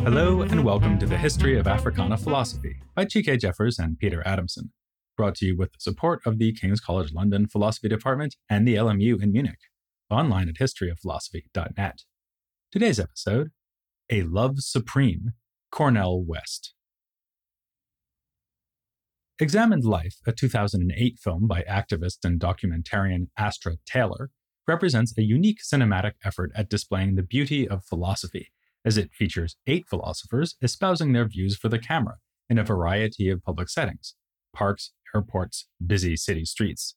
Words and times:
Hello, 0.00 0.40
and 0.40 0.64
welcome 0.64 0.98
to 0.98 1.04
the 1.04 1.18
History 1.18 1.58
of 1.58 1.66
Africana 1.66 2.16
Philosophy 2.16 2.76
by 2.94 3.04
Chike 3.04 3.38
Jeffers 3.38 3.78
and 3.78 3.98
Peter 3.98 4.26
Adamson, 4.26 4.72
brought 5.18 5.34
to 5.34 5.44
you 5.44 5.58
with 5.58 5.72
the 5.72 5.78
support 5.80 6.22
of 6.24 6.38
the 6.38 6.54
King's 6.54 6.80
College 6.80 7.12
London 7.12 7.46
Philosophy 7.46 7.86
Department 7.86 8.36
and 8.48 8.66
the 8.66 8.76
LMU 8.76 9.22
in 9.22 9.30
Munich, 9.30 9.58
online 10.08 10.48
at 10.48 10.54
historyofphilosophy.net. 10.54 11.98
Today's 12.72 12.98
episode 12.98 13.50
A 14.10 14.22
Love 14.22 14.60
Supreme, 14.60 15.32
Cornel 15.70 16.24
West. 16.24 16.72
Examined 19.38 19.84
Life, 19.84 20.16
a 20.26 20.32
2008 20.32 21.18
film 21.18 21.46
by 21.46 21.62
activist 21.68 22.24
and 22.24 22.40
documentarian 22.40 23.26
Astra 23.36 23.76
Taylor, 23.84 24.30
represents 24.66 25.16
a 25.16 25.22
unique 25.22 25.60
cinematic 25.62 26.12
effort 26.24 26.52
at 26.54 26.68
displaying 26.68 27.14
the 27.14 27.22
beauty 27.22 27.68
of 27.68 27.84
philosophy, 27.84 28.48
as 28.84 28.96
it 28.96 29.12
features 29.12 29.56
eight 29.66 29.86
philosophers 29.88 30.56
espousing 30.62 31.12
their 31.12 31.26
views 31.26 31.56
for 31.56 31.68
the 31.68 31.78
camera 31.78 32.16
in 32.48 32.58
a 32.58 32.64
variety 32.64 33.28
of 33.28 33.42
public 33.42 33.68
settings 33.68 34.14
parks, 34.52 34.92
airports, 35.14 35.68
busy 35.84 36.16
city 36.16 36.44
streets. 36.44 36.96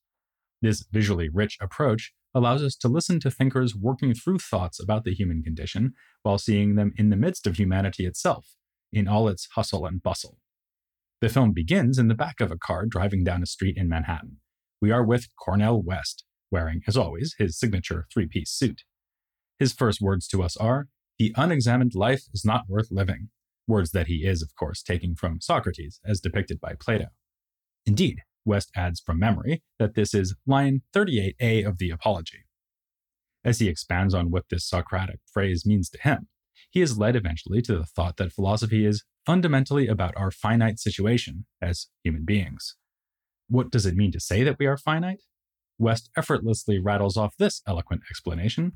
This 0.61 0.85
visually 0.91 1.29
rich 1.29 1.57
approach 1.61 2.13
allows 2.33 2.63
us 2.63 2.75
to 2.77 2.87
listen 2.87 3.19
to 3.19 3.29
thinkers 3.29 3.75
working 3.75 4.13
through 4.13 4.39
thoughts 4.39 4.81
about 4.81 5.03
the 5.03 5.13
human 5.13 5.43
condition 5.43 5.93
while 6.23 6.39
seeing 6.39 6.75
them 6.75 6.93
in 6.97 7.09
the 7.09 7.15
midst 7.15 7.45
of 7.45 7.57
humanity 7.57 8.05
itself, 8.05 8.55
in 8.91 9.07
all 9.07 9.27
its 9.27 9.47
hustle 9.55 9.85
and 9.85 10.01
bustle. 10.01 10.39
The 11.21 11.29
film 11.29 11.51
begins 11.51 11.99
in 11.99 12.07
the 12.07 12.15
back 12.15 12.41
of 12.41 12.51
a 12.51 12.57
car 12.57 12.85
driving 12.85 13.23
down 13.23 13.43
a 13.43 13.45
street 13.45 13.77
in 13.77 13.87
Manhattan. 13.87 14.37
We 14.81 14.91
are 14.91 15.05
with 15.05 15.27
Cornel 15.37 15.81
West, 15.81 16.25
wearing, 16.53 16.83
as 16.87 16.95
always, 16.95 17.35
his 17.39 17.57
signature 17.57 18.05
three 18.13 18.27
piece 18.27 18.51
suit. 18.51 18.83
His 19.59 19.73
first 19.73 19.99
words 19.99 20.27
to 20.29 20.43
us 20.43 20.55
are 20.55 20.87
The 21.17 21.33
unexamined 21.35 21.95
life 21.95 22.23
is 22.33 22.45
not 22.45 22.69
worth 22.69 22.89
living, 22.91 23.29
words 23.67 23.91
that 23.91 24.07
he 24.07 24.25
is, 24.25 24.41
of 24.41 24.55
course, 24.55 24.81
taking 24.81 25.15
from 25.15 25.41
Socrates, 25.41 25.99
as 26.05 26.21
depicted 26.21 26.61
by 26.61 26.73
Plato. 26.79 27.07
Indeed, 27.85 28.19
West 28.45 28.69
adds 28.75 28.99
from 28.99 29.19
memory 29.19 29.63
that 29.79 29.95
this 29.95 30.13
is 30.13 30.35
line 30.45 30.81
38a 30.95 31.67
of 31.67 31.77
the 31.77 31.89
Apology. 31.89 32.45
As 33.43 33.59
he 33.59 33.67
expands 33.67 34.13
on 34.13 34.31
what 34.31 34.45
this 34.49 34.67
Socratic 34.67 35.19
phrase 35.31 35.65
means 35.65 35.89
to 35.89 36.01
him, 36.01 36.27
he 36.69 36.81
is 36.81 36.97
led 36.97 37.15
eventually 37.15 37.61
to 37.63 37.77
the 37.77 37.85
thought 37.85 38.17
that 38.17 38.31
philosophy 38.31 38.85
is 38.85 39.03
fundamentally 39.25 39.87
about 39.87 40.13
our 40.17 40.31
finite 40.31 40.79
situation 40.79 41.45
as 41.61 41.87
human 42.03 42.25
beings. 42.25 42.75
What 43.47 43.71
does 43.71 43.85
it 43.85 43.95
mean 43.95 44.11
to 44.11 44.19
say 44.19 44.43
that 44.43 44.57
we 44.59 44.65
are 44.65 44.77
finite? 44.77 45.21
West 45.83 46.09
effortlessly 46.17 46.79
rattles 46.79 47.17
off 47.17 47.35
this 47.37 47.61
eloquent 47.67 48.01
explanation 48.09 48.71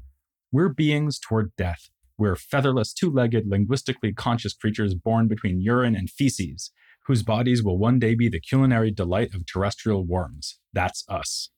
We're 0.52 0.70
beings 0.70 1.20
toward 1.20 1.56
death. 1.58 1.90
We're 2.18 2.36
featherless, 2.36 2.94
two 2.94 3.12
legged, 3.12 3.46
linguistically 3.48 4.14
conscious 4.14 4.54
creatures 4.54 4.96
born 4.96 5.28
between 5.28 5.62
urine 5.62 5.96
and 5.96 6.10
feces, 6.10 6.72
whose 7.06 7.24
bodies 7.24 7.64
will 7.64 7.78
one 7.78 8.00
day 8.00 8.16
be 8.16 8.28
the 8.28 8.40
culinary 8.40 8.92
delight 8.92 9.34
of 9.34 9.46
terrestrial 9.46 10.06
worms. 10.06 10.60
That's 10.74 11.04
us. 11.08 11.50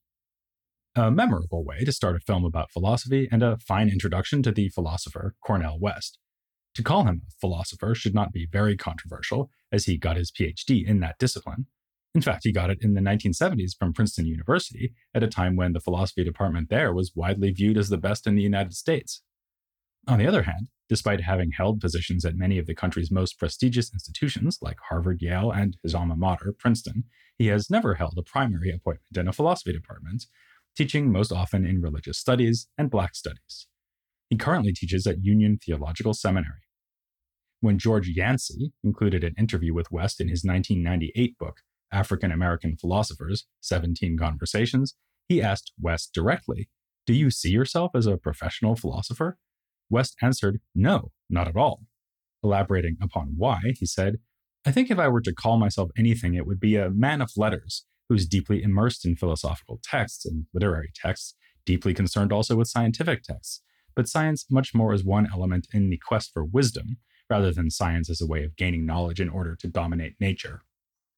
A 0.96 1.12
memorable 1.12 1.64
way 1.64 1.84
to 1.86 1.92
start 1.92 2.16
a 2.16 2.20
film 2.20 2.44
about 2.44 2.72
philosophy 2.72 3.28
and 3.32 3.42
a 3.42 3.58
fine 3.60 3.90
introduction 3.90 4.44
to 4.44 4.52
the 4.52 4.70
philosopher 4.70 5.36
Cornel 5.46 5.80
West. 5.80 6.18
To 6.76 6.84
call 6.84 7.06
him 7.06 7.22
a 7.28 7.32
philosopher 7.40 7.96
should 7.96 8.14
not 8.14 8.32
be 8.32 8.48
very 8.52 8.76
controversial, 8.76 9.50
as 9.72 9.86
he 9.86 9.98
got 9.98 10.18
his 10.18 10.32
PhD 10.32 10.86
in 10.86 11.00
that 11.00 11.18
discipline. 11.18 11.68
In 12.16 12.22
fact, 12.22 12.42
he 12.44 12.52
got 12.52 12.72
it 12.72 12.80
in 12.82 12.96
the 12.96 13.02
1970s 13.02 13.78
from 13.78 13.94
Princeton 13.94 14.26
University 14.26 14.94
at 15.14 15.24
a 15.24 15.28
time 15.28 15.56
when 15.56 15.74
the 15.74 15.80
philosophy 15.80 16.24
department 16.24 16.70
there 16.70 16.94
was 16.94 17.12
widely 17.16 17.52
viewed 17.52 17.78
as 17.78 17.90
the 17.90 17.98
best 17.98 18.26
in 18.26 18.36
the 18.36 18.42
United 18.42 18.74
States. 18.74 19.22
On 20.08 20.18
the 20.18 20.28
other 20.28 20.44
hand, 20.44 20.70
despite 20.88 21.22
having 21.22 21.52
held 21.52 21.80
positions 21.80 22.26
at 22.26 22.36
many 22.36 22.58
of 22.58 22.66
the 22.66 22.74
country's 22.74 23.12
most 23.12 23.38
prestigious 23.38 23.94
institutions 23.94 24.58
like 24.60 24.78
Harvard, 24.90 25.22
Yale, 25.22 25.52
and 25.52 25.78
his 25.84 25.94
alma 25.94 26.16
mater, 26.16 26.52
Princeton, 26.58 27.04
he 27.38 27.48
has 27.48 27.70
never 27.70 27.94
held 27.94 28.16
a 28.18 28.24
primary 28.24 28.72
appointment 28.72 29.16
in 29.16 29.28
a 29.28 29.34
philosophy 29.34 29.72
department, 29.72 30.26
teaching 30.76 31.12
most 31.12 31.32
often 31.32 31.64
in 31.64 31.80
religious 31.80 32.18
studies 32.18 32.68
and 32.76 32.90
Black 32.90 33.14
studies. 33.14 33.68
He 34.30 34.36
currently 34.36 34.74
teaches 34.74 35.06
at 35.06 35.24
Union 35.24 35.60
Theological 35.64 36.16
Seminary. 36.16 36.64
When 37.62 37.78
George 37.78 38.08
Yancey 38.08 38.72
included 38.84 39.24
an 39.24 39.36
interview 39.38 39.74
with 39.74 39.92
West 39.92 40.20
in 40.20 40.28
his 40.28 40.44
1998 40.44 41.38
book, 41.38 41.62
African 41.92 42.32
American 42.32 42.78
Philosophers 42.78 43.48
17 43.62 44.18
Conversations, 44.18 44.96
he 45.28 45.42
asked 45.42 45.74
West 45.80 46.14
directly, 46.14 46.70
Do 47.06 47.14
you 47.14 47.32
see 47.32 47.50
yourself 47.50 47.92
as 47.96 48.06
a 48.06 48.18
professional 48.18 48.76
philosopher? 48.76 49.38
West 49.90 50.16
answered, 50.22 50.60
No, 50.76 51.12
not 51.30 51.48
at 51.48 51.56
all. 51.56 51.84
Elaborating 52.44 52.98
upon 53.02 53.34
why, 53.38 53.60
he 53.78 53.86
said, 53.86 54.18
I 54.66 54.72
think 54.72 54.92
if 54.92 55.00
I 55.00 55.08
were 55.08 55.22
to 55.22 55.34
call 55.34 55.58
myself 55.58 55.90
anything, 55.98 56.34
it 56.34 56.46
would 56.46 56.60
be 56.60 56.76
a 56.76 56.90
man 56.90 57.22
of 57.22 57.32
letters 57.38 57.86
who's 58.08 58.28
deeply 58.28 58.62
immersed 58.62 59.06
in 59.06 59.16
philosophical 59.16 59.80
texts 59.84 60.26
and 60.26 60.46
literary 60.54 60.92
texts, 60.94 61.36
deeply 61.66 61.94
concerned 61.94 62.34
also 62.34 62.56
with 62.56 62.68
scientific 62.68 63.24
texts, 63.24 63.62
but 63.96 64.08
science 64.08 64.46
much 64.50 64.74
more 64.74 64.94
as 64.94 65.04
one 65.04 65.28
element 65.32 65.68
in 65.74 65.90
the 65.90 65.98
quest 65.98 66.32
for 66.34 66.44
wisdom, 66.44 66.98
rather 67.30 67.52
than 67.52 67.70
science 67.70 68.10
as 68.10 68.20
a 68.20 68.28
way 68.28 68.44
of 68.44 68.56
gaining 68.56 68.86
knowledge 68.86 69.22
in 69.22 69.30
order 69.30 69.56
to 69.56 69.68
dominate 69.68 70.16
nature. 70.20 70.64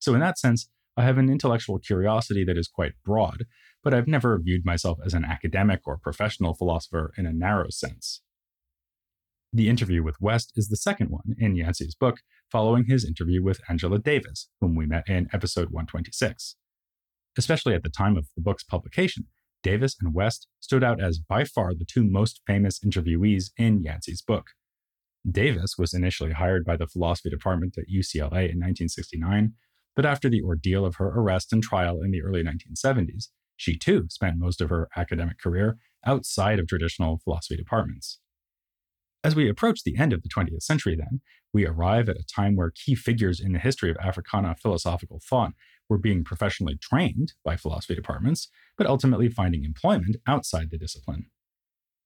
So, 0.01 0.13
in 0.13 0.19
that 0.19 0.37
sense, 0.37 0.67
I 0.97 1.03
have 1.03 1.17
an 1.17 1.29
intellectual 1.29 1.79
curiosity 1.79 2.43
that 2.43 2.57
is 2.57 2.67
quite 2.67 2.93
broad, 3.05 3.45
but 3.83 3.93
I've 3.93 4.07
never 4.07 4.37
viewed 4.39 4.65
myself 4.65 4.97
as 5.05 5.13
an 5.13 5.23
academic 5.23 5.81
or 5.85 5.97
professional 5.97 6.53
philosopher 6.53 7.13
in 7.17 7.25
a 7.25 7.31
narrow 7.31 7.69
sense. 7.69 8.21
The 9.53 9.69
interview 9.69 10.01
with 10.01 10.19
West 10.19 10.53
is 10.55 10.69
the 10.69 10.75
second 10.75 11.09
one 11.09 11.35
in 11.37 11.55
Yancey's 11.55 11.95
book, 11.95 12.21
following 12.51 12.85
his 12.85 13.05
interview 13.05 13.43
with 13.43 13.61
Angela 13.69 13.99
Davis, 13.99 14.49
whom 14.59 14.75
we 14.75 14.85
met 14.85 15.07
in 15.07 15.29
episode 15.33 15.69
126. 15.69 16.55
Especially 17.37 17.73
at 17.75 17.83
the 17.83 17.89
time 17.89 18.17
of 18.17 18.27
the 18.35 18.41
book's 18.41 18.63
publication, 18.63 19.27
Davis 19.61 19.95
and 20.01 20.13
West 20.13 20.47
stood 20.59 20.83
out 20.83 21.01
as 21.01 21.19
by 21.19 21.43
far 21.43 21.73
the 21.73 21.85
two 21.85 22.03
most 22.03 22.41
famous 22.47 22.79
interviewees 22.79 23.51
in 23.57 23.83
Yancey's 23.83 24.21
book. 24.21 24.47
Davis 25.29 25.77
was 25.77 25.93
initially 25.93 26.31
hired 26.31 26.65
by 26.65 26.75
the 26.75 26.87
philosophy 26.87 27.29
department 27.29 27.77
at 27.77 27.85
UCLA 27.93 28.49
in 28.49 28.57
1969, 28.57 29.53
but 29.95 30.05
after 30.05 30.29
the 30.29 30.41
ordeal 30.41 30.85
of 30.85 30.95
her 30.95 31.07
arrest 31.07 31.51
and 31.51 31.61
trial 31.61 32.01
in 32.01 32.11
the 32.11 32.21
early 32.21 32.43
1970s, 32.43 33.27
she 33.57 33.77
too 33.77 34.07
spent 34.09 34.39
most 34.39 34.61
of 34.61 34.69
her 34.69 34.87
academic 34.95 35.39
career 35.39 35.77
outside 36.05 36.59
of 36.59 36.67
traditional 36.67 37.19
philosophy 37.23 37.55
departments. 37.55 38.19
As 39.23 39.35
we 39.35 39.47
approach 39.47 39.83
the 39.83 39.97
end 39.99 40.13
of 40.13 40.23
the 40.23 40.29
20th 40.29 40.63
century, 40.63 40.95
then, 40.95 41.21
we 41.53 41.67
arrive 41.67 42.09
at 42.09 42.17
a 42.17 42.25
time 42.25 42.55
where 42.55 42.71
key 42.73 42.95
figures 42.95 43.39
in 43.39 43.51
the 43.51 43.59
history 43.59 43.91
of 43.91 43.97
Africana 43.97 44.55
philosophical 44.55 45.21
thought 45.23 45.51
were 45.87 45.99
being 45.99 46.23
professionally 46.23 46.77
trained 46.81 47.33
by 47.43 47.55
philosophy 47.55 47.93
departments, 47.93 48.47
but 48.77 48.87
ultimately 48.87 49.29
finding 49.29 49.63
employment 49.63 50.15
outside 50.25 50.71
the 50.71 50.77
discipline. 50.77 51.27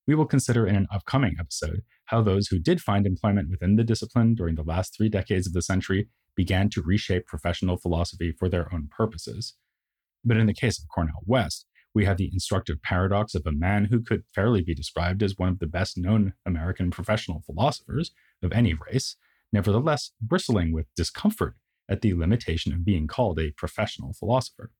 We 0.06 0.14
will 0.14 0.26
consider 0.26 0.66
in 0.66 0.76
an 0.76 0.88
upcoming 0.92 1.36
episode 1.38 1.82
how 2.06 2.20
those 2.20 2.48
who 2.48 2.58
did 2.58 2.80
find 2.80 3.06
employment 3.06 3.48
within 3.48 3.76
the 3.76 3.84
discipline 3.84 4.34
during 4.34 4.56
the 4.56 4.62
last 4.62 4.94
three 4.94 5.08
decades 5.08 5.46
of 5.46 5.52
the 5.52 5.62
century 5.62 6.08
began 6.36 6.68
to 6.70 6.82
reshape 6.82 7.26
professional 7.26 7.76
philosophy 7.76 8.32
for 8.32 8.48
their 8.48 8.72
own 8.72 8.88
purposes. 8.90 9.54
But 10.24 10.36
in 10.36 10.46
the 10.46 10.54
case 10.54 10.78
of 10.78 10.88
Cornel 10.88 11.22
West, 11.24 11.66
we 11.94 12.04
have 12.04 12.18
the 12.18 12.30
instructive 12.30 12.82
paradox 12.82 13.34
of 13.34 13.46
a 13.46 13.52
man 13.52 13.86
who 13.86 14.02
could 14.02 14.24
fairly 14.34 14.60
be 14.60 14.74
described 14.74 15.22
as 15.22 15.38
one 15.38 15.48
of 15.48 15.60
the 15.60 15.66
best 15.66 15.96
known 15.96 16.34
American 16.44 16.90
professional 16.90 17.42
philosophers 17.46 18.12
of 18.42 18.52
any 18.52 18.74
race, 18.74 19.16
nevertheless 19.52 20.12
bristling 20.20 20.72
with 20.72 20.94
discomfort 20.94 21.54
at 21.88 22.02
the 22.02 22.12
limitation 22.12 22.72
of 22.72 22.84
being 22.84 23.06
called 23.06 23.40
a 23.40 23.52
professional 23.52 24.12
philosopher. 24.12 24.72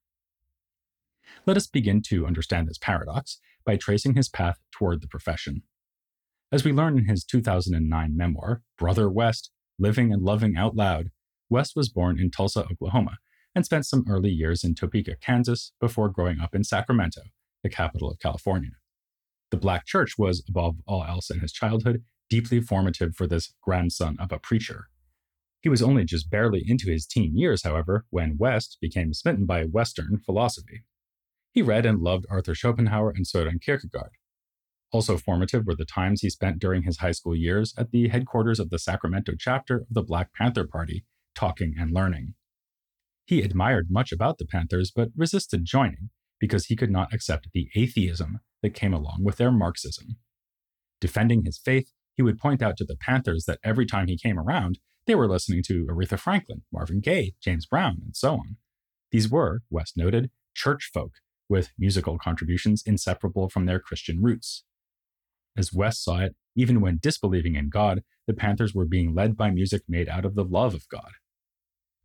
Let 1.45 1.57
us 1.57 1.67
begin 1.67 2.01
to 2.03 2.27
understand 2.27 2.67
this 2.67 2.77
paradox 2.77 3.39
by 3.65 3.77
tracing 3.77 4.13
his 4.13 4.29
path 4.29 4.59
toward 4.71 5.01
the 5.01 5.07
profession. 5.07 5.63
As 6.51 6.63
we 6.63 6.71
learn 6.71 6.97
in 6.97 7.05
his 7.05 7.23
2009 7.23 8.15
memoir, 8.15 8.61
Brother 8.77 9.09
West 9.09 9.51
Living 9.79 10.13
and 10.13 10.21
Loving 10.21 10.55
Out 10.55 10.75
Loud, 10.75 11.11
West 11.49 11.73
was 11.75 11.89
born 11.89 12.19
in 12.19 12.31
Tulsa, 12.31 12.65
Oklahoma, 12.71 13.17
and 13.55 13.65
spent 13.65 13.85
some 13.85 14.05
early 14.09 14.29
years 14.29 14.63
in 14.63 14.75
Topeka, 14.75 15.15
Kansas, 15.21 15.73
before 15.79 16.09
growing 16.09 16.39
up 16.39 16.53
in 16.53 16.63
Sacramento, 16.63 17.21
the 17.63 17.69
capital 17.69 18.11
of 18.11 18.19
California. 18.19 18.71
The 19.49 19.57
Black 19.57 19.85
church 19.85 20.17
was, 20.17 20.43
above 20.47 20.75
all 20.85 21.03
else 21.03 21.29
in 21.29 21.39
his 21.39 21.53
childhood, 21.53 22.03
deeply 22.29 22.59
formative 22.59 23.15
for 23.15 23.27
this 23.27 23.53
grandson 23.61 24.17
of 24.19 24.31
a 24.31 24.39
preacher. 24.39 24.87
He 25.61 25.69
was 25.69 25.81
only 25.81 26.05
just 26.05 26.29
barely 26.29 26.63
into 26.67 26.91
his 26.91 27.05
teen 27.05 27.35
years, 27.35 27.63
however, 27.63 28.05
when 28.09 28.37
West 28.37 28.77
became 28.81 29.13
smitten 29.13 29.45
by 29.45 29.63
Western 29.63 30.19
philosophy. 30.19 30.83
He 31.51 31.61
read 31.61 31.85
and 31.85 32.01
loved 32.01 32.25
Arthur 32.29 32.53
Schopenhauer 32.53 33.11
and 33.11 33.25
Soren 33.25 33.59
Kierkegaard. 33.59 34.11
Also 34.91 35.17
formative 35.17 35.65
were 35.65 35.75
the 35.75 35.85
times 35.85 36.21
he 36.21 36.29
spent 36.29 36.59
during 36.59 36.83
his 36.83 36.99
high 36.99 37.11
school 37.11 37.35
years 37.35 37.73
at 37.77 37.91
the 37.91 38.09
headquarters 38.09 38.59
of 38.59 38.69
the 38.69 38.79
Sacramento 38.79 39.33
chapter 39.37 39.77
of 39.77 39.87
the 39.89 40.03
Black 40.03 40.33
Panther 40.33 40.67
Party, 40.67 41.05
talking 41.37 41.75
and 41.79 41.93
learning. 41.93 42.33
He 43.25 43.41
admired 43.41 43.87
much 43.89 44.11
about 44.11 44.39
the 44.39 44.45
Panthers, 44.45 44.91
but 44.93 45.09
resisted 45.15 45.65
joining 45.65 46.09
because 46.39 46.65
he 46.65 46.75
could 46.75 46.91
not 46.91 47.13
accept 47.13 47.49
the 47.53 47.69
atheism 47.75 48.39
that 48.63 48.73
came 48.73 48.93
along 48.93 49.19
with 49.23 49.37
their 49.37 49.51
Marxism. 49.51 50.17
Defending 50.99 51.45
his 51.45 51.59
faith, 51.59 51.91
he 52.15 52.23
would 52.23 52.39
point 52.39 52.63
out 52.63 52.77
to 52.77 52.85
the 52.85 52.95
Panthers 52.95 53.45
that 53.45 53.59
every 53.63 53.85
time 53.85 54.07
he 54.07 54.17
came 54.17 54.39
around, 54.39 54.79
they 55.05 55.13
were 55.13 55.27
listening 55.27 55.61
to 55.67 55.85
Aretha 55.85 56.17
Franklin, 56.17 56.63
Marvin 56.73 56.99
Gaye, 56.99 57.33
James 57.41 57.65
Brown, 57.65 57.97
and 58.03 58.15
so 58.15 58.33
on. 58.33 58.57
These 59.11 59.29
were, 59.29 59.61
West 59.69 59.95
noted, 59.95 60.31
church 60.55 60.89
folk 60.91 61.13
with 61.47 61.71
musical 61.77 62.17
contributions 62.17 62.83
inseparable 62.85 63.47
from 63.49 63.65
their 63.65 63.79
Christian 63.79 64.21
roots. 64.21 64.63
As 65.55 65.73
West 65.73 66.03
saw 66.03 66.19
it, 66.19 66.35
even 66.55 66.81
when 66.81 66.99
disbelieving 67.01 67.55
in 67.55 67.69
God, 67.69 68.03
the 68.25 68.33
Panthers 68.33 68.73
were 68.73 68.85
being 68.85 69.13
led 69.13 69.37
by 69.37 69.49
music 69.49 69.83
made 69.87 70.09
out 70.09 70.25
of 70.25 70.35
the 70.35 70.43
love 70.43 70.73
of 70.73 70.89
God. 70.89 71.11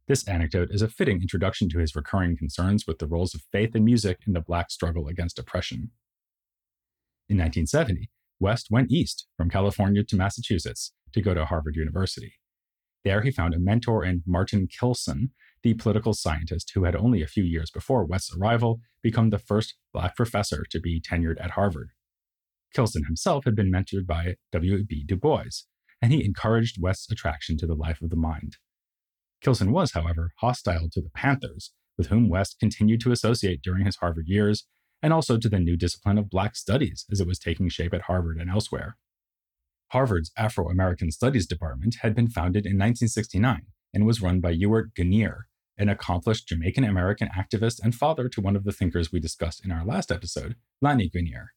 This 0.08 0.26
anecdote 0.26 0.68
is 0.72 0.82
a 0.82 0.88
fitting 0.88 1.20
introduction 1.22 1.68
to 1.70 1.78
his 1.78 1.94
recurring 1.94 2.36
concerns 2.36 2.86
with 2.86 2.98
the 2.98 3.06
roles 3.06 3.34
of 3.34 3.42
faith 3.52 3.74
and 3.74 3.84
music 3.84 4.18
in 4.26 4.32
the 4.32 4.40
Black 4.40 4.70
struggle 4.70 5.06
against 5.06 5.38
oppression. 5.38 5.90
In 7.28 7.38
1970, 7.38 8.10
West 8.40 8.66
went 8.70 8.90
east 8.90 9.28
from 9.36 9.48
California 9.48 10.02
to 10.02 10.16
Massachusetts 10.16 10.92
to 11.12 11.22
go 11.22 11.34
to 11.34 11.44
Harvard 11.44 11.76
University. 11.76 12.34
There, 13.04 13.22
he 13.22 13.30
found 13.30 13.54
a 13.54 13.60
mentor 13.60 14.04
in 14.04 14.22
Martin 14.26 14.66
Kilson, 14.66 15.30
the 15.62 15.74
political 15.74 16.14
scientist 16.14 16.72
who 16.74 16.84
had 16.84 16.96
only 16.96 17.22
a 17.22 17.28
few 17.28 17.44
years 17.44 17.70
before 17.70 18.04
West's 18.04 18.36
arrival 18.36 18.80
become 19.02 19.30
the 19.30 19.38
first 19.38 19.76
Black 19.92 20.16
professor 20.16 20.64
to 20.70 20.80
be 20.80 21.00
tenured 21.00 21.40
at 21.40 21.52
Harvard. 21.52 21.90
Kilson 22.74 23.04
himself 23.04 23.44
had 23.44 23.54
been 23.54 23.70
mentored 23.70 24.06
by 24.06 24.34
W.B. 24.50 25.04
Du 25.06 25.16
Bois, 25.16 25.64
and 26.00 26.12
he 26.12 26.24
encouraged 26.24 26.80
West's 26.80 27.10
attraction 27.10 27.56
to 27.58 27.66
the 27.66 27.74
life 27.74 28.02
of 28.02 28.10
the 28.10 28.16
mind. 28.16 28.56
Kilson 29.42 29.72
was, 29.72 29.92
however, 29.92 30.32
hostile 30.38 30.88
to 30.92 31.00
the 31.00 31.10
Panthers, 31.10 31.72
with 31.98 32.08
whom 32.08 32.28
West 32.28 32.58
continued 32.60 33.00
to 33.00 33.12
associate 33.12 33.60
during 33.62 33.84
his 33.84 33.96
Harvard 33.96 34.28
years, 34.28 34.66
and 35.02 35.12
also 35.12 35.36
to 35.36 35.48
the 35.48 35.58
new 35.58 35.76
discipline 35.76 36.16
of 36.16 36.30
Black 36.30 36.54
Studies 36.54 37.04
as 37.10 37.20
it 37.20 37.26
was 37.26 37.38
taking 37.38 37.68
shape 37.68 37.92
at 37.92 38.02
Harvard 38.02 38.38
and 38.38 38.50
elsewhere. 38.50 38.96
Harvard's 39.88 40.30
Afro 40.38 40.70
American 40.70 41.10
Studies 41.10 41.46
Department 41.46 41.96
had 42.02 42.14
been 42.14 42.28
founded 42.28 42.64
in 42.64 42.78
1969 42.78 43.66
and 43.92 44.06
was 44.06 44.22
run 44.22 44.40
by 44.40 44.50
Ewart 44.50 44.94
Guinier, 44.94 45.42
an 45.76 45.88
accomplished 45.88 46.48
Jamaican 46.48 46.84
American 46.84 47.28
activist 47.28 47.80
and 47.82 47.94
father 47.94 48.28
to 48.28 48.40
one 48.40 48.56
of 48.56 48.64
the 48.64 48.72
thinkers 48.72 49.10
we 49.10 49.20
discussed 49.20 49.64
in 49.64 49.72
our 49.72 49.84
last 49.84 50.12
episode, 50.12 50.54
Lani 50.80 51.10
Guinier. 51.10 51.48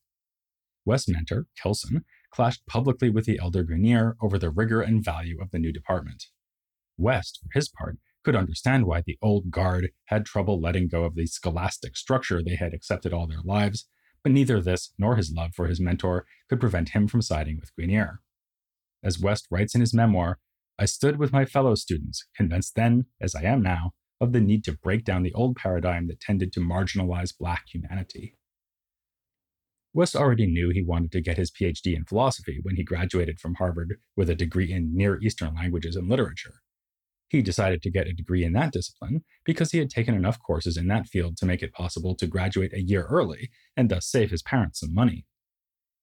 West 0.85 1.07
mentor, 1.07 1.45
Kilson, 1.61 2.03
clashed 2.31 2.65
publicly 2.67 3.09
with 3.09 3.25
the 3.25 3.39
elder 3.39 3.63
Guinier 3.63 4.15
over 4.21 4.37
the 4.37 4.49
rigor 4.49 4.81
and 4.81 5.03
value 5.03 5.39
of 5.41 5.51
the 5.51 5.59
new 5.59 5.71
department. 5.71 6.25
West, 6.97 7.39
for 7.41 7.49
his 7.57 7.69
part, 7.69 7.97
could 8.23 8.35
understand 8.35 8.85
why 8.85 9.01
the 9.05 9.17
old 9.21 9.51
guard 9.51 9.89
had 10.05 10.25
trouble 10.25 10.59
letting 10.59 10.87
go 10.87 11.03
of 11.03 11.15
the 11.15 11.27
scholastic 11.27 11.95
structure 11.95 12.41
they 12.43 12.55
had 12.55 12.73
accepted 12.73 13.13
all 13.13 13.27
their 13.27 13.41
lives, 13.43 13.87
but 14.23 14.31
neither 14.31 14.59
this 14.59 14.91
nor 14.97 15.15
his 15.15 15.31
love 15.31 15.51
for 15.53 15.67
his 15.67 15.79
mentor 15.79 16.25
could 16.49 16.59
prevent 16.59 16.89
him 16.89 17.07
from 17.07 17.21
siding 17.21 17.59
with 17.59 17.75
Guinier. 17.75 18.17
As 19.03 19.19
West 19.19 19.45
writes 19.51 19.75
in 19.75 19.81
his 19.81 19.93
memoir, 19.93 20.39
I 20.79 20.85
stood 20.85 21.17
with 21.17 21.31
my 21.31 21.45
fellow 21.45 21.75
students, 21.75 22.25
convinced 22.35 22.75
then, 22.75 23.05
as 23.21 23.35
I 23.35 23.43
am 23.43 23.61
now, 23.61 23.91
of 24.19 24.33
the 24.33 24.41
need 24.41 24.63
to 24.63 24.77
break 24.77 25.05
down 25.05 25.23
the 25.23 25.33
old 25.33 25.55
paradigm 25.55 26.07
that 26.07 26.19
tended 26.19 26.51
to 26.53 26.59
marginalize 26.59 27.37
Black 27.37 27.65
humanity. 27.71 28.37
West 29.93 30.15
already 30.15 30.47
knew 30.47 30.69
he 30.69 30.81
wanted 30.81 31.11
to 31.13 31.21
get 31.21 31.37
his 31.37 31.51
PhD 31.51 31.95
in 31.95 32.03
philosophy 32.03 32.59
when 32.63 32.75
he 32.75 32.83
graduated 32.83 33.39
from 33.39 33.55
Harvard 33.55 33.95
with 34.17 34.29
a 34.29 34.35
degree 34.35 34.71
in 34.71 34.93
Near 34.95 35.21
Eastern 35.21 35.53
languages 35.55 35.95
and 35.95 36.09
literature. 36.09 36.55
He 37.27 37.41
decided 37.41 37.81
to 37.81 37.91
get 37.91 38.07
a 38.07 38.13
degree 38.13 38.43
in 38.43 38.53
that 38.53 38.71
discipline 38.71 39.23
because 39.43 39.71
he 39.71 39.79
had 39.79 39.89
taken 39.89 40.15
enough 40.15 40.39
courses 40.39 40.77
in 40.77 40.87
that 40.87 41.07
field 41.07 41.37
to 41.37 41.45
make 41.45 41.63
it 41.63 41.73
possible 41.73 42.15
to 42.15 42.27
graduate 42.27 42.73
a 42.73 42.81
year 42.81 43.05
early 43.05 43.49
and 43.75 43.89
thus 43.89 44.07
save 44.07 44.31
his 44.31 44.43
parents 44.43 44.79
some 44.79 44.93
money. 44.93 45.25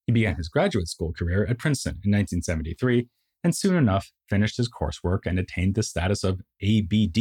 He 0.06 0.12
began 0.12 0.36
his 0.36 0.48
graduate 0.48 0.88
school 0.88 1.12
career 1.12 1.46
at 1.46 1.58
Princeton 1.58 2.00
in 2.04 2.10
1973 2.10 3.08
and 3.44 3.56
soon 3.56 3.76
enough 3.76 4.12
finished 4.28 4.56
his 4.56 4.70
coursework 4.70 5.20
and 5.26 5.38
attained 5.38 5.74
the 5.74 5.82
status 5.82 6.24
of 6.24 6.40
ABD, 6.62 7.18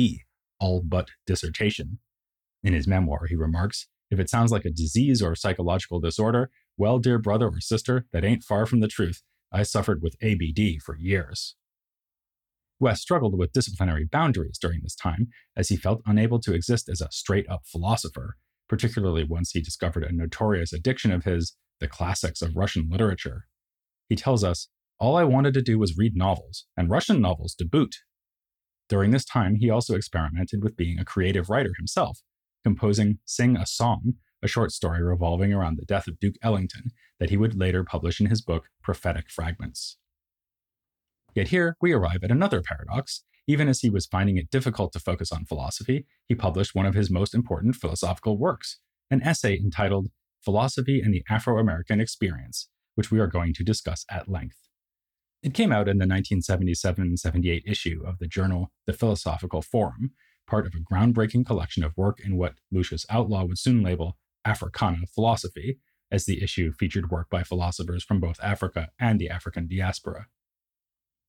all 0.59 0.81
but 0.81 1.09
dissertation. 1.25 1.99
In 2.63 2.73
his 2.73 2.87
memoir, 2.87 3.25
he 3.27 3.35
remarks 3.35 3.87
If 4.09 4.19
it 4.19 4.29
sounds 4.29 4.51
like 4.51 4.65
a 4.65 4.71
disease 4.71 5.21
or 5.21 5.31
a 5.31 5.37
psychological 5.37 6.01
disorder, 6.01 6.49
well, 6.77 6.99
dear 6.99 7.17
brother 7.17 7.47
or 7.47 7.61
sister, 7.61 8.05
that 8.11 8.25
ain't 8.25 8.43
far 8.43 8.65
from 8.65 8.81
the 8.81 8.89
truth. 8.89 9.21
I 9.53 9.63
suffered 9.63 10.01
with 10.01 10.17
ABD 10.21 10.81
for 10.83 10.97
years. 10.97 11.55
West 12.81 13.03
struggled 13.03 13.37
with 13.37 13.53
disciplinary 13.53 14.03
boundaries 14.03 14.57
during 14.59 14.81
this 14.81 14.95
time, 14.95 15.27
as 15.55 15.69
he 15.69 15.77
felt 15.77 16.01
unable 16.05 16.39
to 16.39 16.53
exist 16.53 16.89
as 16.89 16.99
a 16.99 17.11
straight 17.11 17.47
up 17.47 17.61
philosopher, 17.65 18.35
particularly 18.67 19.23
once 19.23 19.51
he 19.51 19.61
discovered 19.61 20.03
a 20.03 20.11
notorious 20.11 20.73
addiction 20.73 21.11
of 21.11 21.23
his, 21.23 21.55
the 21.79 21.87
classics 21.87 22.41
of 22.41 22.55
Russian 22.55 22.89
literature. 22.89 23.45
He 24.09 24.15
tells 24.15 24.43
us, 24.43 24.67
All 24.99 25.15
I 25.15 25.23
wanted 25.23 25.53
to 25.53 25.61
do 25.61 25.77
was 25.77 25.97
read 25.97 26.15
novels, 26.15 26.65
and 26.75 26.89
Russian 26.89 27.21
novels 27.21 27.53
to 27.55 27.65
boot. 27.65 27.97
During 28.89 29.11
this 29.11 29.25
time, 29.25 29.55
he 29.55 29.69
also 29.69 29.95
experimented 29.95 30.63
with 30.63 30.75
being 30.75 30.99
a 30.99 31.05
creative 31.05 31.49
writer 31.49 31.71
himself, 31.77 32.19
composing 32.63 33.19
Sing 33.25 33.55
a 33.55 33.65
Song, 33.65 34.15
a 34.43 34.47
short 34.47 34.71
story 34.71 35.03
revolving 35.03 35.53
around 35.53 35.77
the 35.77 35.85
death 35.85 36.07
of 36.07 36.19
Duke 36.19 36.35
Ellington 36.41 36.91
that 37.19 37.29
he 37.29 37.37
would 37.37 37.57
later 37.57 37.83
publish 37.83 38.19
in 38.19 38.25
his 38.25 38.41
book 38.41 38.65
Prophetic 38.81 39.29
Fragments. 39.29 39.97
Yet 41.33 41.49
here 41.49 41.75
we 41.81 41.93
arrive 41.93 42.23
at 42.23 42.31
another 42.31 42.61
paradox. 42.61 43.23
Even 43.47 43.67
as 43.67 43.81
he 43.81 43.89
was 43.89 44.05
finding 44.05 44.37
it 44.37 44.51
difficult 44.51 44.93
to 44.93 44.99
focus 44.99 45.31
on 45.31 45.45
philosophy, 45.45 46.05
he 46.27 46.35
published 46.35 46.75
one 46.75 46.85
of 46.85 46.93
his 46.93 47.09
most 47.09 47.33
important 47.33 47.75
philosophical 47.75 48.37
works, 48.37 48.79
an 49.09 49.21
essay 49.23 49.57
entitled 49.57 50.09
Philosophy 50.43 51.01
and 51.01 51.13
the 51.13 51.23
Afro 51.29 51.59
American 51.59 51.99
Experience, 52.01 52.69
which 52.95 53.11
we 53.11 53.19
are 53.19 53.27
going 53.27 53.53
to 53.53 53.63
discuss 53.63 54.05
at 54.09 54.29
length. 54.29 54.57
It 55.43 55.53
came 55.53 55.71
out 55.71 55.87
in 55.87 55.97
the 55.97 56.07
1977 56.07 57.17
78 57.17 57.63
issue 57.65 58.03
of 58.05 58.19
the 58.19 58.27
journal 58.27 58.71
The 58.85 58.93
Philosophical 58.93 59.61
Forum, 59.61 60.11
part 60.47 60.67
of 60.67 60.73
a 60.75 60.93
groundbreaking 60.93 61.45
collection 61.45 61.83
of 61.83 61.97
work 61.97 62.19
in 62.23 62.37
what 62.37 62.55
Lucius 62.71 63.05
Outlaw 63.09 63.45
would 63.45 63.57
soon 63.57 63.81
label 63.81 64.17
Africana 64.45 65.07
philosophy, 65.13 65.79
as 66.11 66.25
the 66.25 66.43
issue 66.43 66.73
featured 66.73 67.09
work 67.09 67.29
by 67.29 67.41
philosophers 67.41 68.03
from 68.03 68.19
both 68.19 68.39
Africa 68.43 68.89
and 68.99 69.19
the 69.19 69.29
African 69.29 69.67
diaspora. 69.67 70.27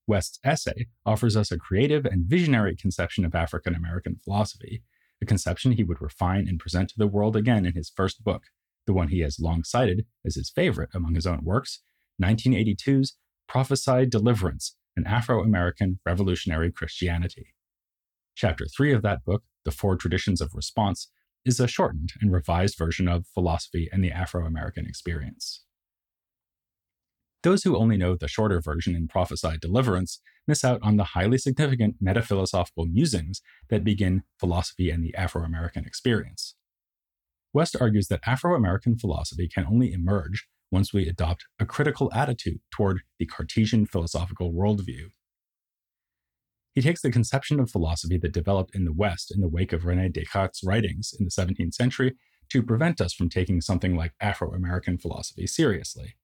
West's 0.07 0.39
essay 0.45 0.87
offers 1.07 1.37
us 1.37 1.53
a 1.53 1.59
creative 1.59 2.05
and 2.05 2.27
visionary 2.27 2.77
conception 2.77 3.25
of 3.25 3.35
African 3.35 3.75
American 3.75 4.17
philosophy, 4.17 4.83
a 5.23 5.27
conception 5.27 5.73
he 5.73 5.85
would 5.85 6.03
refine 6.03 6.49
and 6.49 6.59
present 6.59 6.91
to 6.91 6.99
the 6.99 7.07
world 7.07 7.37
again 7.37 7.65
in 7.65 7.75
his 7.75 7.93
first 7.95 8.25
book, 8.25 8.45
the 8.87 8.93
one 8.93 9.09
he 9.09 9.21
has 9.21 9.39
long 9.39 9.63
cited 9.63 10.07
as 10.27 10.35
his 10.35 10.51
favorite 10.51 10.91
among 10.95 11.15
his 11.15 11.27
own 11.27 11.41
works, 11.45 11.81
1982's 12.21 13.17
Prophesy 13.49 14.07
Deliverance 14.07 14.77
An 14.97 15.07
Afro 15.07 15.43
American 15.43 16.01
Revolutionary 16.05 16.73
Christianity. 16.73 17.55
Chapter 18.35 18.67
3 18.67 18.93
of 18.93 19.03
that 19.03 19.25
book, 19.25 19.45
The 19.65 19.71
Four 19.71 19.97
Traditions 19.97 20.41
of 20.41 20.55
Response, 20.55 21.11
is 21.45 21.61
a 21.61 21.69
shortened 21.69 22.11
and 22.21 22.33
revised 22.33 22.79
version 22.79 23.09
of 23.09 23.27
Philosophy 23.35 23.89
and 23.93 24.03
the 24.03 24.13
Afro 24.13 24.47
American 24.47 24.87
Experience. 24.87 25.65
Those 27.43 27.65
who 27.65 27.77
only 27.77 27.97
know 27.97 28.15
the 28.15 28.29
shorter 28.29 28.61
version 28.61 28.95
in 28.95 29.09
Prophesy 29.09 29.57
Deliverance 29.61 30.21
miss 30.47 30.65
out 30.65 30.81
on 30.83 30.97
the 30.97 31.05
highly 31.05 31.39
significant 31.39 31.97
metaphilosophical 32.01 32.87
musings 32.87 33.43
that 33.69 33.85
begin 33.85 34.23
philosophy 34.39 34.91
and 34.91 35.05
the 35.05 35.15
Afro 35.15 35.43
American 35.43 35.85
experience. 35.85 36.55
West 37.53 37.77
argues 37.81 38.09
that 38.09 38.21
Afro 38.25 38.55
American 38.55 38.97
philosophy 38.97 39.49
can 39.49 39.67
only 39.67 39.93
emerge 39.93 40.47
once 40.71 40.93
we 40.93 41.07
adopt 41.07 41.45
a 41.59 41.67
critical 41.67 42.11
attitude 42.15 42.61
toward 42.71 43.03
the 43.19 43.27
Cartesian 43.27 43.87
philosophical 43.87 44.53
worldview. 44.53 45.11
He 46.75 46.81
takes 46.81 47.03
the 47.03 47.11
conception 47.11 47.61
of 47.61 47.71
philosophy 47.71 48.17
that 48.19 48.33
developed 48.33 48.75
in 48.75 48.87
the 48.87 48.95
West 48.95 49.35
in 49.35 49.43
the 49.43 49.49
wake 49.49 49.75
of 49.75 49.85
Rene 49.85 50.09
Descartes' 50.09 50.65
writings 50.65 51.13
in 51.19 51.27
the 51.27 51.31
17th 51.31 51.75
century 51.75 52.15
to 52.51 52.63
prevent 52.63 53.01
us 53.01 53.13
from 53.13 53.29
taking 53.29 53.61
something 53.61 53.95
like 53.95 54.15
Afro 54.21 54.55
American 54.55 54.97
philosophy 54.97 55.47
seriously. 55.47 56.15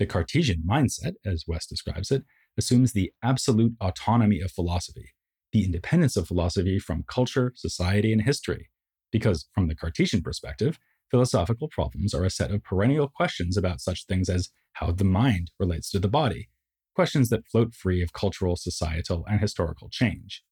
The 0.00 0.06
Cartesian 0.06 0.62
mindset, 0.66 1.16
as 1.26 1.44
West 1.46 1.68
describes 1.68 2.10
it, 2.10 2.24
assumes 2.56 2.94
the 2.94 3.12
absolute 3.22 3.74
autonomy 3.82 4.40
of 4.40 4.50
philosophy, 4.50 5.10
the 5.52 5.62
independence 5.62 6.16
of 6.16 6.26
philosophy 6.26 6.78
from 6.78 7.04
culture, 7.06 7.52
society, 7.54 8.10
and 8.10 8.22
history. 8.22 8.70
Because, 9.12 9.46
from 9.54 9.68
the 9.68 9.74
Cartesian 9.74 10.22
perspective, 10.22 10.78
philosophical 11.10 11.68
problems 11.68 12.14
are 12.14 12.24
a 12.24 12.30
set 12.30 12.50
of 12.50 12.64
perennial 12.64 13.08
questions 13.14 13.58
about 13.58 13.82
such 13.82 14.06
things 14.06 14.30
as 14.30 14.48
how 14.72 14.90
the 14.90 15.04
mind 15.04 15.50
relates 15.58 15.90
to 15.90 15.98
the 15.98 16.08
body, 16.08 16.48
questions 16.94 17.28
that 17.28 17.46
float 17.52 17.74
free 17.74 18.02
of 18.02 18.14
cultural, 18.14 18.56
societal, 18.56 19.26
and 19.28 19.42
historical 19.42 19.90
change. 19.90 20.42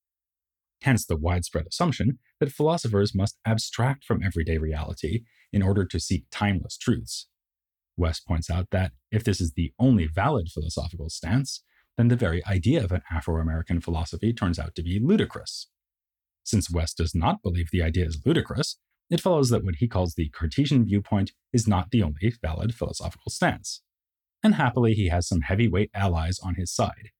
Hence 0.82 1.06
the 1.06 1.16
widespread 1.16 1.66
assumption 1.66 2.18
that 2.38 2.52
philosophers 2.52 3.14
must 3.14 3.38
abstract 3.46 4.04
from 4.04 4.22
everyday 4.22 4.58
reality 4.58 5.22
in 5.54 5.62
order 5.62 5.86
to 5.86 5.98
seek 5.98 6.26
timeless 6.30 6.76
truths. 6.76 7.28
West 7.98 8.26
points 8.26 8.48
out 8.48 8.70
that 8.70 8.92
if 9.10 9.24
this 9.24 9.40
is 9.40 9.52
the 9.52 9.72
only 9.78 10.06
valid 10.06 10.48
philosophical 10.48 11.10
stance, 11.10 11.62
then 11.96 12.08
the 12.08 12.16
very 12.16 12.44
idea 12.46 12.82
of 12.82 12.92
an 12.92 13.02
Afro 13.10 13.40
American 13.40 13.80
philosophy 13.80 14.32
turns 14.32 14.58
out 14.58 14.74
to 14.76 14.82
be 14.82 15.00
ludicrous. 15.02 15.68
Since 16.44 16.70
West 16.70 16.96
does 16.96 17.14
not 17.14 17.42
believe 17.42 17.70
the 17.70 17.82
idea 17.82 18.06
is 18.06 18.22
ludicrous, 18.24 18.78
it 19.10 19.20
follows 19.20 19.50
that 19.50 19.64
what 19.64 19.76
he 19.76 19.88
calls 19.88 20.14
the 20.14 20.28
Cartesian 20.28 20.84
viewpoint 20.84 21.32
is 21.52 21.66
not 21.66 21.90
the 21.90 22.02
only 22.02 22.32
valid 22.40 22.74
philosophical 22.74 23.30
stance. 23.30 23.82
And 24.42 24.54
happily, 24.54 24.94
he 24.94 25.08
has 25.08 25.26
some 25.26 25.40
heavyweight 25.40 25.90
allies 25.94 26.38
on 26.38 26.54
his 26.54 26.72
side. 26.72 27.10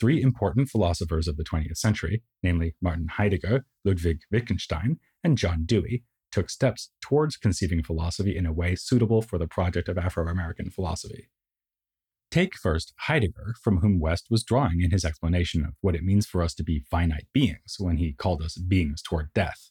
Three 0.00 0.22
important 0.22 0.68
philosophers 0.68 1.28
of 1.28 1.36
the 1.36 1.44
20th 1.44 1.76
century, 1.76 2.22
namely 2.42 2.74
Martin 2.80 3.08
Heidegger, 3.08 3.66
Ludwig 3.84 4.20
Wittgenstein, 4.30 4.98
and 5.22 5.38
John 5.38 5.64
Dewey, 5.64 6.04
took 6.36 6.50
steps 6.50 6.90
towards 7.00 7.38
conceiving 7.38 7.82
philosophy 7.82 8.36
in 8.36 8.44
a 8.44 8.52
way 8.52 8.74
suitable 8.74 9.22
for 9.22 9.38
the 9.38 9.46
project 9.46 9.88
of 9.88 9.96
Afro 9.96 10.28
American 10.28 10.68
philosophy. 10.68 11.30
Take 12.30 12.54
first 12.54 12.92
Heidegger, 13.06 13.54
from 13.62 13.78
whom 13.78 13.98
West 13.98 14.26
was 14.28 14.44
drawing 14.44 14.82
in 14.82 14.90
his 14.90 15.02
explanation 15.02 15.64
of 15.64 15.72
what 15.80 15.94
it 15.94 16.02
means 16.02 16.26
for 16.26 16.42
us 16.42 16.52
to 16.56 16.62
be 16.62 16.84
finite 16.90 17.28
beings 17.32 17.76
when 17.78 17.96
he 17.96 18.12
called 18.12 18.42
us 18.42 18.58
beings 18.58 19.00
toward 19.00 19.32
death. 19.32 19.70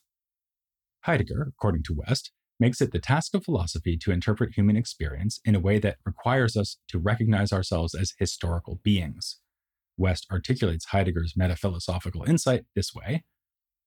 Heidegger, 1.02 1.52
according 1.56 1.84
to 1.84 2.02
West, 2.08 2.32
makes 2.60 2.82
it 2.82 2.92
the 2.92 3.00
task 3.00 3.36
of 3.36 3.44
philosophy 3.44 3.96
to 3.98 4.12
interpret 4.12 4.56
human 4.56 4.76
experience 4.76 5.40
in 5.46 5.54
a 5.54 5.60
way 5.60 5.78
that 5.78 5.98
requires 6.04 6.58
us 6.58 6.80
to 6.88 6.98
recognize 6.98 7.54
ourselves 7.54 7.94
as 7.94 8.16
historical 8.18 8.80
beings. 8.82 9.40
West 9.98 10.26
articulates 10.32 10.88
Heidegger's 10.88 11.34
metaphilosophical 11.38 12.24
insight 12.24 12.64
this 12.74 12.92
way 12.92 13.24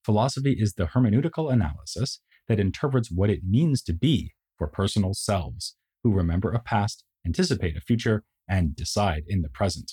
Philosophy 0.04 0.56
is 0.58 0.74
the 0.74 0.86
hermeneutical 0.86 1.52
analysis 1.52 2.20
that 2.48 2.60
interprets 2.60 3.10
what 3.10 3.30
it 3.30 3.40
means 3.48 3.82
to 3.82 3.92
be 3.92 4.34
for 4.56 4.66
personal 4.66 5.14
selves 5.14 5.76
who 6.02 6.12
remember 6.12 6.50
a 6.50 6.58
past, 6.58 7.04
anticipate 7.26 7.76
a 7.76 7.80
future, 7.80 8.24
and 8.48 8.74
decide 8.74 9.24
in 9.28 9.42
the 9.42 9.48
present. 9.48 9.92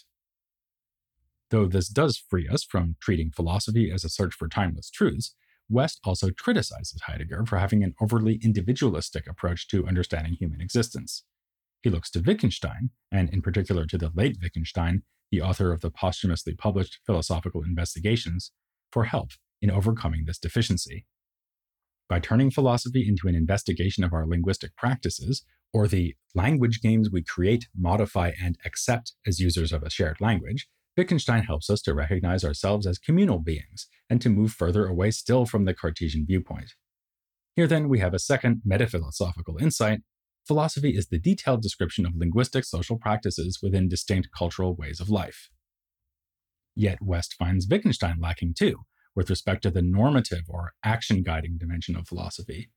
Though 1.52 1.68
this 1.68 1.90
does 1.90 2.18
free 2.18 2.48
us 2.48 2.64
from 2.64 2.96
treating 3.00 3.32
philosophy 3.32 3.92
as 3.92 4.04
a 4.04 4.10
search 4.10 4.34
for 4.34 4.48
timeless 4.48 4.90
truths, 4.90 5.36
West 5.70 6.00
also 6.04 6.30
criticizes 6.32 7.02
Heidegger 7.02 7.46
for 7.46 7.58
having 7.58 7.84
an 7.84 7.96
overly 8.00 8.40
individualistic 8.44 9.28
approach 9.28 9.68
to 9.70 9.88
understanding 9.88 10.34
human 10.34 10.62
existence. 10.62 11.24
He 11.82 11.90
looks 11.90 12.10
to 12.12 12.20
Wittgenstein, 12.20 12.92
and 13.12 13.30
in 13.30 13.42
particular 13.42 13.86
to 13.88 13.98
the 13.98 14.12
late 14.16 14.38
Wittgenstein, 14.42 15.04
the 15.32 15.42
author 15.42 15.72
of 15.72 15.82
the 15.82 15.92
posthumously 15.92 16.54
published 16.56 17.00
Philosophical 17.06 17.64
Investigations, 17.64 18.52
for 18.92 19.06
help 19.06 19.32
in 19.62 19.72
overcoming 19.72 20.26
this 20.26 20.40
deficiency. 20.40 21.06
By 22.08 22.20
turning 22.20 22.52
philosophy 22.52 23.08
into 23.08 23.28
an 23.28 23.36
investigation 23.36 24.04
of 24.04 24.14
our 24.14 24.28
linguistic 24.28 24.76
practices, 24.76 25.44
or 25.74 25.88
the 25.88 26.16
language 26.36 26.80
games 26.82 27.10
we 27.12 27.24
create, 27.24 27.68
modify, 27.78 28.32
and 28.42 28.58
accept 28.64 29.14
as 29.26 29.40
users 29.40 29.74
of 29.74 29.84
a 29.84 29.90
shared 29.90 30.22
language, 30.22 30.68
Wittgenstein 30.96 31.44
helps 31.44 31.70
us 31.70 31.82
to 31.82 31.94
recognize 31.94 32.46
ourselves 32.46 32.88
as 32.88 32.98
communal 32.98 33.40
beings 33.40 33.88
and 34.10 34.22
to 34.22 34.30
move 34.30 34.54
further 34.54 34.86
away 34.86 35.12
still 35.12 35.46
from 35.46 35.66
the 35.66 35.74
Cartesian 35.74 36.26
viewpoint. 36.26 36.74
Here, 37.56 37.68
then, 37.68 37.90
we 37.90 38.00
have 38.00 38.14
a 38.14 38.20
second 38.20 38.62
metaphilosophical 38.64 39.58
insight. 39.58 40.02
Philosophy 40.48 40.92
is 40.96 41.08
the 41.08 41.20
detailed 41.20 41.62
description 41.62 42.06
of 42.06 42.16
linguistic 42.16 42.66
social 42.66 42.98
practices 42.98 43.60
within 43.62 43.90
distinct 43.90 44.30
cultural 44.38 44.76
ways 44.76 45.00
of 45.00 45.10
life. 45.10 45.50
Yet 46.76 47.02
West 47.02 47.36
finds 47.40 47.68
Wittgenstein 47.68 48.18
lacking 48.22 48.54
too, 48.58 48.82
with 49.16 49.30
respect 49.30 49.64
to 49.64 49.72
the 49.72 49.82
normative 49.82 50.44
or 50.48 50.74
action 50.84 51.24
guiding 51.24 51.58
dimension 51.58 51.96
of 51.96 52.08
philosophy. 52.08 52.70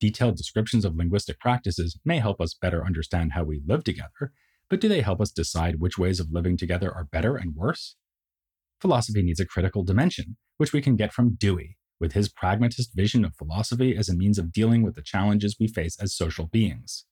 Detailed 0.00 0.36
descriptions 0.36 0.84
of 0.84 0.96
linguistic 0.96 1.38
practices 1.40 1.98
may 2.04 2.18
help 2.18 2.40
us 2.40 2.54
better 2.54 2.84
understand 2.84 3.32
how 3.32 3.44
we 3.44 3.62
live 3.66 3.84
together, 3.84 4.32
but 4.68 4.80
do 4.80 4.88
they 4.88 5.00
help 5.00 5.20
us 5.20 5.30
decide 5.30 5.80
which 5.80 5.98
ways 5.98 6.20
of 6.20 6.32
living 6.32 6.56
together 6.56 6.92
are 6.92 7.04
better 7.04 7.36
and 7.36 7.54
worse? 7.54 7.96
Philosophy 8.80 9.22
needs 9.22 9.40
a 9.40 9.46
critical 9.46 9.84
dimension, 9.84 10.36
which 10.58 10.72
we 10.72 10.82
can 10.82 10.96
get 10.96 11.12
from 11.12 11.36
Dewey, 11.36 11.76
with 11.98 12.12
his 12.12 12.28
pragmatist 12.28 12.94
vision 12.94 13.24
of 13.24 13.34
philosophy 13.36 13.96
as 13.96 14.08
a 14.08 14.16
means 14.16 14.38
of 14.38 14.52
dealing 14.52 14.82
with 14.82 14.94
the 14.94 15.02
challenges 15.02 15.56
we 15.58 15.66
face 15.66 15.96
as 16.00 16.14
social 16.14 16.46
beings. 16.46 17.06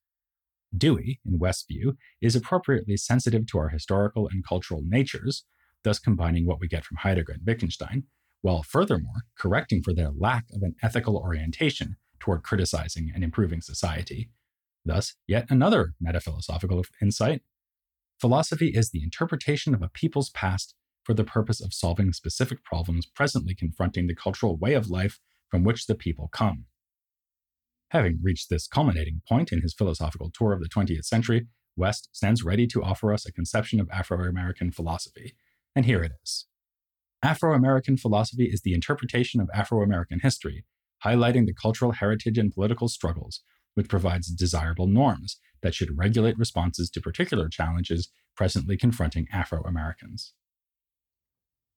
Dewey, 0.77 1.21
in 1.25 1.39
Westview, 1.39 1.97
is 2.21 2.37
appropriately 2.37 2.97
sensitive 2.97 3.47
to 3.47 3.59
our 3.59 3.69
historical 3.69 4.29
and 4.29 4.45
cultural 4.47 4.83
natures, 4.85 5.45
thus 5.85 5.99
combining 5.99 6.47
what 6.47 6.61
we 6.61 6.69
get 6.69 6.85
from 6.85 6.99
Heidegger 6.99 7.33
and 7.33 7.47
Wittgenstein, 7.47 8.05
while 8.45 8.63
furthermore 8.63 9.25
correcting 9.39 9.83
for 9.83 9.95
their 9.95 10.11
lack 10.11 10.45
of 10.53 10.63
an 10.63 10.75
ethical 10.83 11.17
orientation 11.17 11.97
toward 12.21 12.43
criticizing 12.43 13.11
and 13.15 13.25
improving 13.25 13.63
society, 13.63 14.29
Thus, 14.85 15.15
yet 15.27 15.47
another 15.49 15.95
metaphilosophical 16.01 16.85
insight. 17.01 17.43
Philosophy 18.21 18.69
is 18.75 18.91
the 18.91 19.03
interpretation 19.03 19.75
of 19.75 19.83
a 19.83 19.89
people's 19.89 20.31
past 20.31 20.75
for 21.03 21.15
the 21.15 21.25
purpose 21.25 21.61
of 21.61 21.73
solving 21.73 22.13
specific 22.13 22.63
problems 22.65 23.07
presently 23.07 23.55
confronting 23.55 24.07
the 24.07 24.15
cultural 24.15 24.57
way 24.57 24.75
of 24.75 24.91
life 24.91 25.21
from 25.49 25.65
which 25.65 25.87
the 25.87 25.95
people 25.95 26.29
come. 26.29 26.67
Having 27.93 28.21
reached 28.23 28.51
this 28.51 28.67
culminating 28.67 29.23
point 29.27 29.53
in 29.53 29.63
his 29.63 29.75
philosophical 29.75 30.31
tour 30.31 30.53
of 30.53 30.61
the 30.61 30.69
20th 30.69 31.05
century, 31.05 31.47
West 31.77 32.09
stands 32.13 32.45
ready 32.45 32.67
to 32.67 32.83
offer 32.83 33.13
us 33.13 33.27
a 33.27 33.33
conception 33.33 33.81
of 33.81 33.89
Afro 33.91 34.23
American 34.25 34.71
philosophy, 34.71 35.35
and 35.75 35.87
here 35.87 36.03
it 36.03 36.13
is. 36.23 36.47
Afro 37.25 37.55
American 37.55 37.97
philosophy 37.97 38.45
is 38.45 38.61
the 38.61 38.75
interpretation 38.75 39.41
of 39.41 39.49
Afro 39.55 39.83
American 39.83 40.21
history, 40.21 40.67
highlighting 41.03 41.47
the 41.47 41.55
cultural 41.55 41.93
heritage 41.93 42.37
and 42.37 42.53
political 42.53 42.87
struggles 42.87 43.41
which 43.73 43.89
provides 43.89 44.29
desirable 44.29 44.87
norms 44.87 45.41
that 45.63 45.75
should 45.75 45.97
regulate 45.97 46.37
responses 46.37 46.91
to 46.91 47.01
particular 47.01 47.49
challenges 47.49 48.11
presently 48.37 48.77
confronting 48.77 49.27
Afro 49.33 49.63
Americans. 49.63 50.35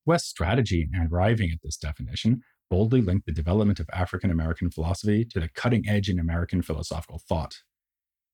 West's 0.04 0.28
strategy 0.28 0.86
in 0.92 1.08
arriving 1.10 1.50
at 1.50 1.60
this 1.62 1.78
definition 1.78 2.42
boldly 2.68 3.00
linked 3.00 3.24
the 3.24 3.32
development 3.32 3.80
of 3.80 3.88
African 3.90 4.30
American 4.30 4.70
philosophy 4.70 5.24
to 5.24 5.40
the 5.40 5.48
cutting 5.48 5.88
edge 5.88 6.10
in 6.10 6.18
American 6.18 6.60
philosophical 6.60 7.22
thought. 7.26 7.62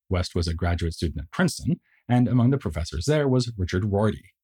West 0.09 0.35
was 0.35 0.49
a 0.49 0.53
graduate 0.53 0.95
student 0.95 1.21
at 1.21 1.31
Princeton, 1.31 1.79
and 2.09 2.27
among 2.27 2.51
the 2.51 2.59
professors 2.59 3.05
there 3.07 3.29
was 3.29 3.53
Richard 3.57 3.85
Rorty. 3.85 4.35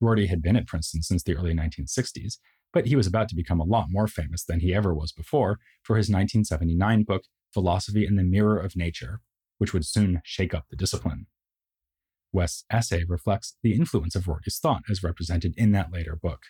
Rorty 0.00 0.26
had 0.26 0.42
been 0.42 0.56
at 0.56 0.66
Princeton 0.66 1.02
since 1.02 1.22
the 1.22 1.36
early 1.36 1.54
1960s, 1.54 2.38
but 2.72 2.86
he 2.86 2.96
was 2.96 3.06
about 3.06 3.28
to 3.28 3.36
become 3.36 3.60
a 3.60 3.64
lot 3.64 3.86
more 3.88 4.06
famous 4.06 4.44
than 4.44 4.60
he 4.60 4.74
ever 4.74 4.94
was 4.94 5.12
before 5.12 5.58
for 5.82 5.96
his 5.96 6.08
1979 6.08 7.02
book, 7.02 7.24
Philosophy 7.52 8.06
and 8.06 8.18
the 8.18 8.24
Mirror 8.24 8.58
of 8.58 8.76
Nature, 8.76 9.20
which 9.58 9.72
would 9.72 9.86
soon 9.86 10.20
shake 10.24 10.54
up 10.54 10.66
the 10.70 10.76
discipline. 10.76 11.26
West's 12.32 12.64
essay 12.70 13.04
reflects 13.08 13.56
the 13.62 13.74
influence 13.74 14.14
of 14.14 14.28
Rorty's 14.28 14.58
thought 14.58 14.82
as 14.90 15.02
represented 15.02 15.54
in 15.56 15.72
that 15.72 15.92
later 15.92 16.14
book. 16.14 16.42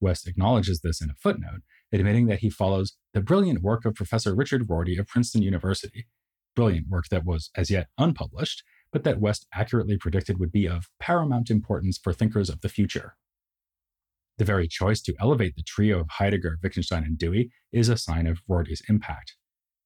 West 0.00 0.26
acknowledges 0.26 0.80
this 0.80 1.00
in 1.00 1.10
a 1.10 1.14
footnote, 1.14 1.62
admitting 1.92 2.26
that 2.26 2.40
he 2.40 2.50
follows 2.50 2.96
the 3.14 3.20
brilliant 3.20 3.62
work 3.62 3.84
of 3.84 3.94
Professor 3.94 4.34
Richard 4.34 4.68
Rorty 4.68 4.96
of 4.96 5.06
Princeton 5.06 5.42
University, 5.42 6.06
brilliant 6.54 6.88
work 6.88 7.08
that 7.10 7.24
was 7.24 7.50
as 7.54 7.70
yet 7.70 7.88
unpublished, 7.96 8.62
but 8.92 9.04
that 9.04 9.20
West 9.20 9.46
accurately 9.54 9.96
predicted 9.96 10.38
would 10.38 10.52
be 10.52 10.66
of 10.66 10.88
paramount 10.98 11.50
importance 11.50 11.98
for 11.98 12.12
thinkers 12.12 12.48
of 12.48 12.60
the 12.60 12.68
future. 12.68 13.16
The 14.38 14.44
very 14.44 14.68
choice 14.68 15.00
to 15.02 15.14
elevate 15.20 15.56
the 15.56 15.62
trio 15.62 16.00
of 16.00 16.10
Heidegger, 16.10 16.58
Wittgenstein, 16.62 17.02
and 17.02 17.18
Dewey 17.18 17.50
is 17.72 17.88
a 17.88 17.96
sign 17.96 18.26
of 18.26 18.40
Rorty's 18.46 18.82
impact. 18.88 19.34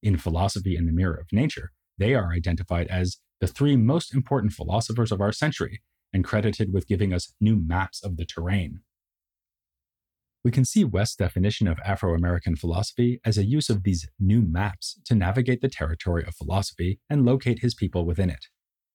In 0.03 0.19
Philosophy 0.19 0.77
and 0.77 0.87
the 0.87 0.93
Mirror 0.93 1.15
of 1.15 1.33
Nature, 1.33 1.73
they 1.97 2.15
are 2.15 2.33
identified 2.33 2.89
as 2.89 3.19
the 3.41 3.47
three 3.47 3.77
most 3.77 4.15
important 4.15 4.53
philosophers 4.53 5.11
of 5.11 5.21
our 5.21 5.33
century 5.33 5.81
and 6.13 6.25
credited 6.25 6.73
with 6.73 6.87
giving 6.87 7.13
us 7.13 7.33
new 7.41 7.57
maps 7.57 8.03
of 8.05 8.17
the 8.17 8.27
terrain. 8.27 8.81
We 10.45 10.51
can 10.51 10.65
see 10.65 10.85
West's 10.85 11.17
definition 11.17 11.69
of 11.69 11.79
Afro 11.85 12.15
American 12.15 12.57
philosophy 12.57 13.21
as 13.25 13.39
a 13.39 13.45
use 13.45 13.71
of 13.71 13.85
these 13.85 14.09
new 14.19 14.43
maps 14.43 15.01
to 15.07 15.15
navigate 15.15 15.61
the 15.61 15.69
territory 15.69 16.25
of 16.27 16.35
philosophy 16.35 16.99
and 17.09 17.25
locate 17.25 17.61
his 17.61 17.75
people 17.75 18.05
within 18.05 18.29
it. 18.29 18.47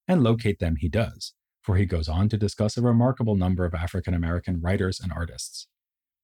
And 0.07 0.23
locate 0.23 0.59
them 0.59 0.77
he 0.77 0.89
does, 0.89 1.33
for 1.61 1.75
he 1.75 1.85
goes 1.85 2.07
on 2.07 2.29
to 2.29 2.37
discuss 2.37 2.77
a 2.77 2.81
remarkable 2.81 3.35
number 3.35 3.65
of 3.65 3.73
African 3.73 4.13
American 4.13 4.61
writers 4.61 4.99
and 4.99 5.11
artists. 5.11 5.67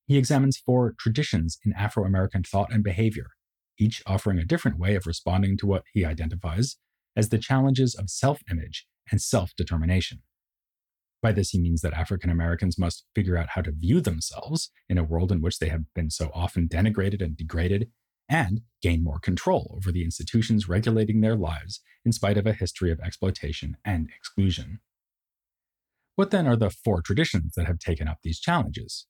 He 0.06 0.18
examines 0.18 0.58
four 0.58 0.94
traditions 0.98 1.58
in 1.66 1.74
Afro 1.74 2.06
American 2.06 2.44
thought 2.44 2.72
and 2.72 2.84
behavior 2.84 3.32
each 3.78 4.04
offering 4.06 4.38
a 4.38 4.46
different 4.46 4.78
way 4.78 4.96
of 4.96 5.08
responding 5.08 5.58
to 5.58 5.66
what 5.68 5.84
he 5.94 6.06
identifies 6.06 6.78
as 7.16 7.30
the 7.30 7.38
challenges 7.38 7.96
of 7.96 8.10
self 8.10 8.42
image 8.50 8.88
and 9.12 9.22
self 9.22 9.56
determination. 9.56 10.22
By 11.22 11.32
this, 11.32 11.52
he 11.52 11.60
means 11.60 11.82
that 11.82 11.94
African 11.94 12.30
Americans 12.30 12.78
must 12.78 13.06
figure 13.16 13.38
out 13.38 13.50
how 13.50 13.62
to 13.62 13.72
view 13.72 14.02
themselves 14.02 14.72
in 14.90 14.98
a 14.98 15.04
world 15.04 15.32
in 15.32 15.42
which 15.42 15.60
they 15.60 15.70
have 15.70 15.94
been 15.96 16.10
so 16.10 16.32
often 16.34 16.68
denigrated 16.68 17.22
and 17.22 17.38
degraded, 17.38 17.90
and 18.30 18.62
gain 18.82 19.04
more 19.04 19.20
control 19.20 19.74
over 19.76 19.92
the 19.92 20.04
institutions 20.04 20.70
regulating 20.70 21.22
their 21.22 21.36
lives 21.36 21.82
in 22.06 22.12
spite 22.12 22.38
of 22.38 22.46
a 22.46 22.54
history 22.54 22.92
of 22.92 23.00
exploitation 23.00 23.78
and 23.86 24.10
exclusion. 24.16 24.80
What 26.16 26.32
then 26.32 26.48
are 26.48 26.56
the 26.56 26.70
four 26.70 27.02
traditions 27.02 27.54
that 27.56 27.66
have 27.66 27.80
taken 27.80 28.08
up 28.08 28.20
these 28.24 28.40
challenges? 28.40 29.08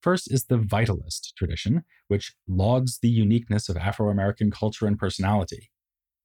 First 0.00 0.30
is 0.30 0.44
the 0.44 0.58
vitalist 0.58 1.34
tradition, 1.36 1.84
which 2.06 2.34
lauds 2.46 2.98
the 3.00 3.08
uniqueness 3.08 3.68
of 3.68 3.76
Afro 3.76 4.10
American 4.10 4.50
culture 4.50 4.86
and 4.86 4.98
personality. 4.98 5.70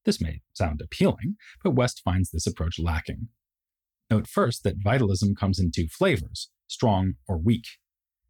This 0.04 0.20
may 0.20 0.42
sound 0.52 0.80
appealing, 0.80 1.36
but 1.62 1.72
West 1.72 2.02
finds 2.04 2.30
this 2.30 2.46
approach 2.46 2.78
lacking. 2.78 3.28
Note 4.10 4.28
first 4.28 4.62
that 4.62 4.82
vitalism 4.82 5.34
comes 5.34 5.58
in 5.58 5.70
two 5.70 5.88
flavors 5.88 6.50
strong 6.66 7.14
or 7.26 7.38
weak. 7.38 7.64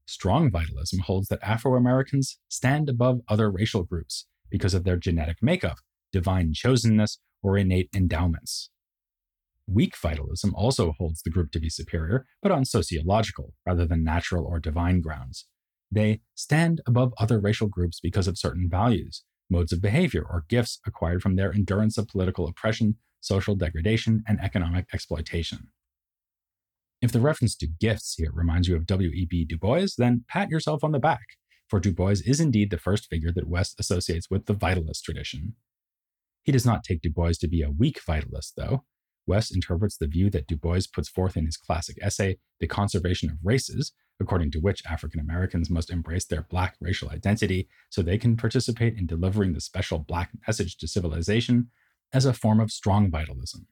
Strong 0.07 0.51
vitalism 0.51 1.01
holds 1.01 1.29
that 1.29 1.43
Afro 1.43 1.77
Americans 1.77 2.39
stand 2.49 2.89
above 2.89 3.21
other 3.29 3.51
racial 3.51 3.85
groups 3.85 4.27
because 4.51 4.75
of 4.75 4.85
their 4.85 4.97
genetic 4.97 5.39
makeup, 5.41 5.79
divine 6.13 6.53
chosenness, 6.53 7.19
or 7.43 7.57
innate 7.57 7.89
endowments. 7.95 8.71
Weak 9.67 9.97
vitalism 9.97 10.55
also 10.55 10.93
holds 10.99 11.23
the 11.23 11.31
group 11.31 11.51
to 11.53 11.61
be 11.61 11.71
superior, 11.71 12.27
but 12.43 12.53
on 12.53 12.67
sociological 12.67 13.55
rather 13.67 13.87
than 13.87 14.05
natural 14.05 14.45
or 14.45 14.61
divine 14.61 15.01
grounds. 15.01 15.47
They 15.91 16.21
stand 16.35 16.83
above 16.87 17.15
other 17.19 17.41
racial 17.41 17.69
groups 17.69 18.01
because 18.01 18.29
of 18.29 18.39
certain 18.39 18.69
values, 18.69 19.25
modes 19.51 19.73
of 19.73 19.81
behavior, 19.81 20.23
or 20.23 20.45
gifts 20.49 20.81
acquired 20.87 21.23
from 21.23 21.37
their 21.37 21.53
endurance 21.53 21.97
of 21.97 22.09
political 22.09 22.47
oppression, 22.47 22.97
social 23.21 23.55
degradation, 23.55 24.23
and 24.27 24.39
economic 24.41 24.87
exploitation. 24.93 25.69
If 27.05 27.13
the 27.13 27.21
reference 27.21 27.55
to 27.57 27.67
gifts 27.67 28.15
here 28.17 28.31
reminds 28.33 28.67
you 28.67 28.77
of 28.77 28.87
W.E.B. 28.87 29.45
Du 29.45 29.59
Bois, 29.59 29.89
then 29.99 30.25
pat 30.27 30.49
yourself 30.49 30.83
on 30.83 30.93
the 30.93 30.99
back, 30.99 31.37
for 31.69 31.79
Du 31.79 31.93
Bois 31.93 32.23
is 32.25 32.41
indeed 32.41 32.71
the 32.71 32.79
first 32.79 33.11
figure 33.11 33.31
that 33.35 33.47
West 33.47 33.79
associates 33.79 34.31
with 34.31 34.47
the 34.47 34.55
vitalist 34.55 35.03
tradition. 35.03 35.55
He 36.45 36.51
does 36.51 36.65
not 36.65 36.83
take 36.83 37.03
Du 37.03 37.11
Bois 37.11 37.33
to 37.41 37.47
be 37.47 37.61
a 37.61 37.71
weak 37.71 38.01
vitalist, 38.09 38.55
though. 38.57 38.85
West 39.27 39.55
interprets 39.55 39.99
the 39.99 40.07
view 40.07 40.31
that 40.31 40.47
Du 40.47 40.57
Bois 40.57 40.81
puts 40.95 41.11
forth 41.11 41.37
in 41.37 41.45
his 41.45 41.59
classic 41.59 41.99
essay, 42.01 42.39
The 42.59 42.67
Conservation 42.67 43.29
of 43.29 43.37
Races, 43.45 43.93
according 44.19 44.51
to 44.53 44.61
which 44.61 44.83
African 44.89 45.21
Americans 45.21 45.69
must 45.69 45.91
embrace 45.91 46.25
their 46.25 46.47
black 46.49 46.75
racial 46.81 47.11
identity 47.11 47.69
so 47.91 48.01
they 48.01 48.17
can 48.17 48.35
participate 48.35 48.97
in 48.97 49.05
delivering 49.07 49.53
the 49.53 49.61
special 49.61 49.99
black 49.99 50.31
message 50.49 50.79
to 50.79 50.89
civilization, 50.89 51.69
as 52.15 52.25
a 52.25 52.33
form 52.33 52.61
of 52.61 52.71
strong 52.71 53.11
vitalism. 53.11 53.67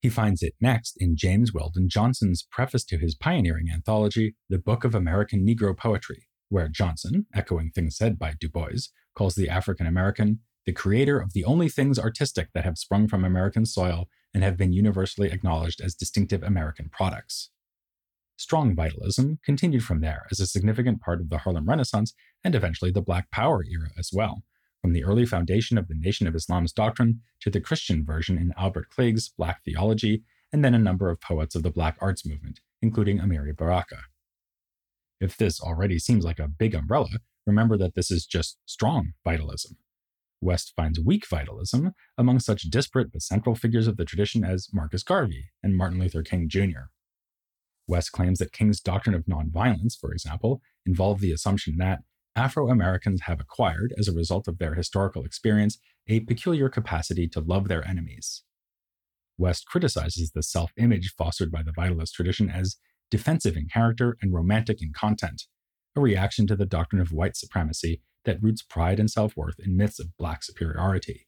He 0.00 0.08
finds 0.08 0.42
it 0.42 0.54
next 0.60 0.96
in 0.98 1.14
James 1.14 1.52
Weldon 1.52 1.90
Johnson's 1.90 2.46
preface 2.50 2.84
to 2.84 2.96
his 2.96 3.14
pioneering 3.14 3.68
anthology, 3.70 4.34
The 4.48 4.58
Book 4.58 4.82
of 4.82 4.94
American 4.94 5.46
Negro 5.46 5.76
Poetry, 5.76 6.26
where 6.48 6.68
Johnson, 6.68 7.26
echoing 7.34 7.70
things 7.70 7.98
said 7.98 8.18
by 8.18 8.34
Du 8.40 8.48
Bois, 8.48 8.88
calls 9.14 9.34
the 9.34 9.50
African 9.50 9.86
American 9.86 10.40
the 10.64 10.72
creator 10.72 11.20
of 11.20 11.34
the 11.34 11.44
only 11.44 11.68
things 11.68 11.98
artistic 11.98 12.48
that 12.54 12.64
have 12.64 12.78
sprung 12.78 13.08
from 13.08 13.24
American 13.24 13.66
soil 13.66 14.08
and 14.32 14.42
have 14.42 14.56
been 14.56 14.72
universally 14.72 15.30
acknowledged 15.30 15.82
as 15.82 15.94
distinctive 15.94 16.42
American 16.42 16.88
products. 16.90 17.50
Strong 18.36 18.74
vitalism 18.74 19.38
continued 19.44 19.84
from 19.84 20.00
there 20.00 20.26
as 20.30 20.40
a 20.40 20.46
significant 20.46 21.02
part 21.02 21.20
of 21.20 21.28
the 21.28 21.38
Harlem 21.38 21.68
Renaissance 21.68 22.14
and 22.42 22.54
eventually 22.54 22.90
the 22.90 23.02
Black 23.02 23.30
Power 23.30 23.62
era 23.64 23.90
as 23.98 24.10
well, 24.14 24.44
from 24.80 24.92
the 24.92 25.04
early 25.04 25.26
foundation 25.26 25.76
of 25.78 25.88
the 25.88 25.94
Nation 25.94 26.26
of 26.26 26.34
Islam's 26.34 26.72
doctrine 26.72 27.20
to 27.40 27.50
the 27.50 27.60
Christian 27.60 28.04
version 28.04 28.38
in 28.38 28.54
Albert 28.56 28.88
Cleage's 28.90 29.28
Black 29.28 29.62
Theology, 29.64 30.22
and 30.52 30.64
then 30.64 30.74
a 30.74 30.78
number 30.78 31.10
of 31.10 31.20
poets 31.20 31.54
of 31.54 31.62
the 31.62 31.70
Black 31.70 31.96
Arts 32.00 32.26
movement, 32.26 32.60
including 32.82 33.18
Amiri 33.18 33.56
Baraka. 33.56 33.98
If 35.20 35.36
this 35.36 35.60
already 35.60 35.98
seems 35.98 36.24
like 36.24 36.38
a 36.38 36.48
big 36.48 36.74
umbrella, 36.74 37.08
remember 37.46 37.76
that 37.76 37.94
this 37.94 38.10
is 38.10 38.24
just 38.24 38.58
strong 38.64 39.12
vitalism. 39.24 39.76
West 40.40 40.72
finds 40.74 40.98
weak 40.98 41.26
vitalism 41.28 41.92
among 42.16 42.38
such 42.40 42.62
disparate 42.62 43.12
but 43.12 43.22
central 43.22 43.54
figures 43.54 43.86
of 43.86 43.98
the 43.98 44.06
tradition 44.06 44.42
as 44.42 44.68
Marcus 44.72 45.02
Garvey 45.02 45.50
and 45.62 45.76
Martin 45.76 46.00
Luther 46.00 46.22
King 46.22 46.48
Jr. 46.48 46.88
West 47.86 48.12
claims 48.12 48.38
that 48.38 48.52
King's 48.52 48.80
doctrine 48.80 49.14
of 49.14 49.26
nonviolence, 49.26 49.98
for 50.00 50.12
example, 50.12 50.62
involved 50.86 51.20
the 51.20 51.32
assumption 51.32 51.76
that 51.78 52.00
Afro 52.36 52.70
Americans 52.70 53.22
have 53.22 53.40
acquired, 53.40 53.92
as 53.98 54.06
a 54.06 54.12
result 54.12 54.46
of 54.46 54.58
their 54.58 54.74
historical 54.74 55.24
experience, 55.24 55.78
a 56.08 56.20
peculiar 56.20 56.68
capacity 56.68 57.28
to 57.28 57.40
love 57.40 57.68
their 57.68 57.86
enemies. 57.86 58.42
West 59.36 59.66
criticizes 59.66 60.30
the 60.30 60.42
self 60.42 60.70
image 60.76 61.14
fostered 61.16 61.50
by 61.50 61.62
the 61.62 61.72
vitalist 61.72 62.12
tradition 62.12 62.50
as 62.50 62.76
defensive 63.10 63.56
in 63.56 63.66
character 63.66 64.16
and 64.22 64.32
romantic 64.32 64.80
in 64.82 64.92
content, 64.92 65.42
a 65.96 66.00
reaction 66.00 66.46
to 66.46 66.54
the 66.54 66.66
doctrine 66.66 67.00
of 67.00 67.12
white 67.12 67.36
supremacy 67.36 68.02
that 68.24 68.42
roots 68.42 68.62
pride 68.62 69.00
and 69.00 69.10
self 69.10 69.36
worth 69.36 69.58
in 69.58 69.76
myths 69.76 69.98
of 69.98 70.16
black 70.18 70.44
superiority. 70.44 71.26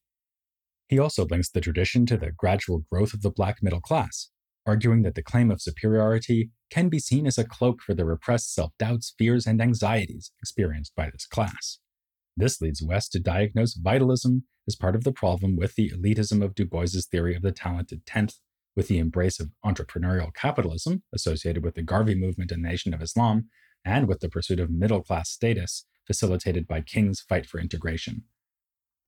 He 0.89 0.99
also 0.99 1.27
links 1.27 1.51
the 1.51 1.61
tradition 1.61 2.07
to 2.07 2.17
the 2.17 2.31
gradual 2.31 2.85
growth 2.91 3.15
of 3.15 3.23
the 3.23 3.31
black 3.31 3.63
middle 3.63 3.81
class, 3.81 4.31
arguing 4.67 5.03
that 5.03 5.15
the 5.15 5.23
claim 5.23 5.51
of 5.51 5.61
superiority 5.61 6.51
can 6.71 6.89
be 6.89 6.99
seen 6.99 7.27
as 7.27 7.39
a 7.39 7.45
cloak 7.45 7.83
for 7.83 7.95
the 7.95 8.05
repressed 8.05 8.55
self 8.55 8.73
doubts, 8.79 9.15
fears, 9.19 9.47
and 9.47 9.61
anxieties 9.61 10.33
experienced 10.41 10.95
by 10.95 11.11
this 11.11 11.27
class. 11.27 11.79
This 12.37 12.61
leads 12.61 12.83
West 12.83 13.13
to 13.13 13.21
diagnose 13.21 13.75
vitalism 13.75 14.45
as 14.67 14.77
part 14.77 14.95
of 14.95 15.05
the 15.05 15.13
problem 15.13 15.57
with 15.57 15.75
the 15.75 15.91
elitism 15.91 16.43
of 16.43 16.55
Du 16.55 16.65
Bois's 16.65 17.07
theory 17.07 17.35
of 17.35 17.43
the 17.43 17.53
talented 17.53 18.07
tenth, 18.07 18.37
with 18.75 18.89
the 18.89 18.99
embrace 18.99 19.39
of 19.39 19.51
entrepreneurial 19.65 20.33
capitalism 20.35 21.03
associated 21.13 21.63
with 21.63 21.75
the 21.75 21.83
Garvey 21.83 22.15
movement 22.15 22.53
and 22.53 22.65
the 22.65 22.69
Nation 22.69 22.95
of 22.95 23.03
Islam, 23.03 23.49
and 23.85 24.09
with 24.09 24.21
the 24.21 24.29
pursuit 24.29 24.61
of 24.61 24.71
middle 24.71 25.03
class 25.03 25.31
status 25.31 25.85
facilitated 26.07 26.67
by 26.67 26.81
King's 26.81 27.21
fight 27.21 27.47
for 27.47 27.61
integration. 27.61 28.25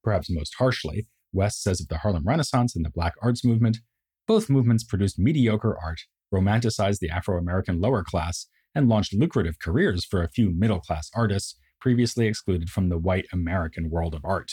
Perhaps 0.03 0.29
most 0.31 0.55
harshly, 0.59 1.07
West 1.33 1.63
says 1.63 1.81
of 1.81 1.89
the 1.89 1.99
Harlem 1.99 2.25
Renaissance 2.25 2.77
and 2.77 2.85
the 2.85 2.91
Black 2.91 3.15
Arts 3.23 3.45
movement, 3.45 3.79
both 4.27 4.51
movements 4.51 4.85
produced 4.85 5.19
mediocre 5.19 5.77
art, 5.79 6.01
romanticized 6.33 6.99
the 6.99 7.11
Afro 7.11 7.39
American 7.39 7.81
lower 7.81 8.03
class, 8.03 8.47
and 8.75 8.89
launched 8.89 9.15
lucrative 9.15 9.59
careers 9.59 10.05
for 10.05 10.23
a 10.23 10.29
few 10.29 10.51
middle 10.51 10.81
class 10.81 11.11
artists 11.15 11.59
previously 11.81 12.27
excluded 12.27 12.71
from 12.71 12.89
the 12.89 12.99
white 12.99 13.27
American 13.33 13.91
world 13.91 14.15
of 14.15 14.25
art. 14.25 14.53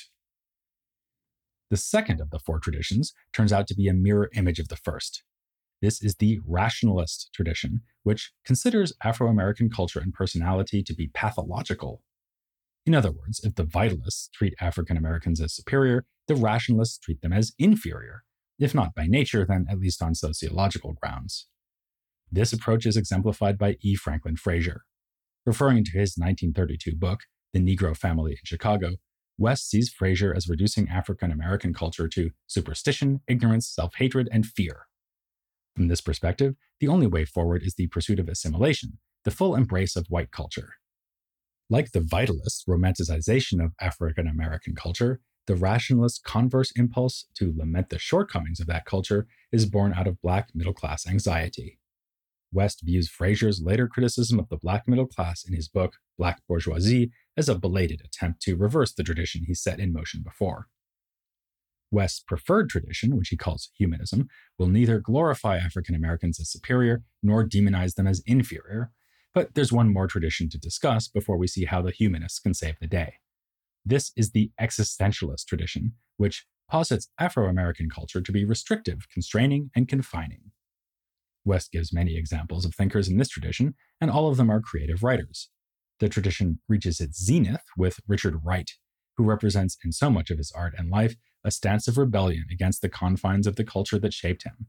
The 1.69 1.77
second 1.77 2.19
of 2.19 2.29
the 2.29 2.39
four 2.39 2.60
traditions 2.60 3.13
turns 3.34 3.53
out 3.53 3.67
to 3.67 3.75
be 3.75 3.88
a 3.88 3.93
mirror 3.93 4.29
image 4.34 4.60
of 4.60 4.67
the 4.67 4.75
first. 4.75 5.23
This 5.81 6.03
is 6.03 6.15
the 6.15 6.39
rationalist 6.45 7.29
tradition, 7.34 7.81
which 8.03 8.31
considers 8.45 8.93
Afro 9.03 9.29
American 9.29 9.69
culture 9.69 9.99
and 9.99 10.13
personality 10.13 10.84
to 10.84 10.93
be 10.93 11.07
pathological 11.07 12.03
in 12.86 12.95
other 12.95 13.12
words, 13.12 13.39
if 13.43 13.55
the 13.55 13.63
vitalists 13.63 14.31
treat 14.31 14.55
African 14.60 14.97
Americans 14.97 15.39
as 15.39 15.53
superior, 15.53 16.05
the 16.27 16.36
rationalists 16.36 16.97
treat 16.97 17.21
them 17.21 17.34
as 17.34 17.53
inferior, 17.60 18.23
if 18.62 18.76
not 18.76 18.93
by 18.95 19.08
nature, 19.08 19.45
then 19.45 19.65
at 19.69 19.80
least 19.80 20.02
on 20.02 20.15
sociological 20.15 20.93
grounds. 20.93 21.47
This 22.32 22.54
approach 22.54 22.86
is 22.86 22.95
exemplified 22.95 23.58
by 23.58 23.78
E. 23.82 23.95
Franklin 23.95 24.38
Frazier. 24.38 24.84
Referring 25.45 25.84
to 25.86 25.91
his 25.91 26.15
1932 26.15 26.95
book, 26.95 27.21
The 27.52 27.60
Negro 27.60 27.97
Family 27.97 28.34
in 28.34 28.38
Chicago, 28.45 28.91
West 29.38 29.69
sees 29.69 29.89
Frazier 29.89 30.34
as 30.34 30.47
reducing 30.47 30.88
African 30.88 31.32
American 31.32 31.74
culture 31.74 32.08
to 32.10 32.30
superstition, 32.45 33.21
ignorance, 33.28 33.67
self 33.67 33.95
hatred, 33.95 34.30
and 34.32 34.45
fear. 34.45 34.86
From 35.76 35.88
this 35.88 36.02
perspective, 36.02 36.56
the 36.80 36.88
only 36.88 37.08
way 37.08 37.26
forward 37.26 37.63
is 37.63 37.74
the 37.74 37.88
pursuit 37.88 38.19
of 38.19 38.30
assimilation, 38.30 39.00
the 39.26 39.32
full 39.32 39.56
embrace 39.56 39.95
of 39.95 40.06
white 40.10 40.32
culture. 40.32 40.76
Like 41.69 41.91
the 41.91 42.02
vitalist 42.02 42.67
romanticization 42.69 43.63
of 43.63 43.71
African 43.82 44.28
American 44.28 44.76
culture, 44.76 45.21
the 45.47 45.56
rationalist 45.56 46.23
converse 46.23 46.71
impulse 46.75 47.25
to 47.36 47.54
lament 47.56 47.89
the 47.89 47.99
shortcomings 47.99 48.60
of 48.60 48.67
that 48.67 48.86
culture 48.86 49.27
is 49.51 49.65
born 49.65 49.93
out 49.93 50.08
of 50.08 50.21
Black 50.21 50.49
middle 50.54 50.73
class 50.73 51.08
anxiety. 51.08 51.80
West 52.54 52.82
views 52.84 53.10
Frazier's 53.10 53.62
later 53.62 53.88
criticism 53.88 54.39
of 54.39 54.49
the 54.49 54.58
Black 54.58 54.88
middle 54.88 55.08
class 55.08 55.43
in 55.43 55.54
his 55.54 55.67
book, 55.67 55.95
Black 56.17 56.41
Bourgeoisie, 56.47 57.12
as 57.38 57.47
a 57.47 57.56
belated 57.56 58.01
attempt 58.04 58.41
to 58.41 58.58
reverse 58.58 58.93
the 58.93 59.04
tradition 59.04 59.43
he 59.47 59.54
set 59.54 59.80
in 59.80 59.93
motion 59.93 60.21
before. 60.21 60.67
West's 61.91 62.21
preferred 62.21 62.69
tradition, 62.69 63.17
which 63.17 63.30
he 63.30 63.38
calls 63.38 63.71
humanism, 63.77 64.27
will 64.58 64.67
neither 64.67 64.99
glorify 64.99 65.58
African 65.58 65.95
Americans 65.95 66.39
as 66.39 66.49
superior 66.49 67.04
nor 67.21 67.45
demonize 67.47 67.95
them 67.95 68.08
as 68.08 68.23
inferior, 68.25 68.91
but 69.34 69.54
there's 69.56 69.73
one 69.73 69.91
more 69.91 70.08
tradition 70.08 70.49
to 70.49 70.58
discuss 70.58 71.08
before 71.08 71.38
we 71.38 71.47
see 71.47 71.65
how 71.65 71.82
the 71.82 71.91
humanists 71.91 72.39
can 72.39 72.54
save 72.54 72.75
the 72.80 72.88
day. 72.88 73.15
This 73.86 74.12
is 74.15 74.32
the 74.32 74.52
existentialist 74.60 75.46
tradition, 75.46 75.94
which 76.17 76.46
posits 76.70 77.10
Afro 77.20 77.48
American 77.50 77.89
culture 77.89 78.22
to 78.22 78.32
be 78.32 78.46
restrictive, 78.46 79.08
constraining, 79.12 79.72
and 79.76 79.88
confining. 79.88 80.52
West 81.44 81.72
gives 81.72 81.91
many 81.91 82.15
examples 82.15 82.65
of 82.65 82.76
thinkers 82.76 83.08
in 83.08 83.17
this 83.17 83.30
tradition, 83.30 83.74
and 84.00 84.12
all 84.12 84.30
of 84.30 84.38
them 84.38 84.50
are 84.50 84.62
creative 84.62 85.04
writers. 85.04 85.50
The 86.00 86.10
tradition 86.10 86.60
reaches 86.70 87.02
its 87.02 87.24
zenith 87.24 87.65
with 87.76 88.00
Richard 88.08 88.41
Wright, 88.44 88.72
who 89.17 89.24
represents 89.24 89.78
in 89.84 89.91
so 89.91 90.10
much 90.10 90.30
of 90.30 90.38
his 90.38 90.52
art 90.52 90.74
and 90.78 90.89
life 90.89 91.15
a 91.44 91.52
stance 91.52 91.88
of 91.88 91.98
rebellion 91.98 92.46
against 92.52 92.82
the 92.82 92.89
confines 92.89 93.48
of 93.48 93.56
the 93.56 93.63
culture 93.63 94.00
that 94.00 94.13
shaped 94.13 94.44
him. 94.44 94.67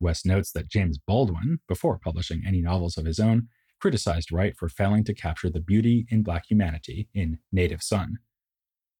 West 0.00 0.26
notes 0.26 0.52
that 0.52 0.68
James 0.68 0.98
Baldwin, 0.98 1.60
before 1.68 1.98
publishing 1.98 2.42
any 2.46 2.60
novels 2.60 2.98
of 2.98 3.06
his 3.06 3.18
own, 3.18 3.48
criticized 3.80 4.32
Wright 4.32 4.56
for 4.56 4.68
failing 4.68 5.04
to 5.04 5.14
capture 5.14 5.50
the 5.50 5.60
beauty 5.60 6.06
in 6.10 6.22
Black 6.22 6.44
humanity 6.48 7.08
in 7.14 7.38
Native 7.52 7.82
Son. 7.82 8.18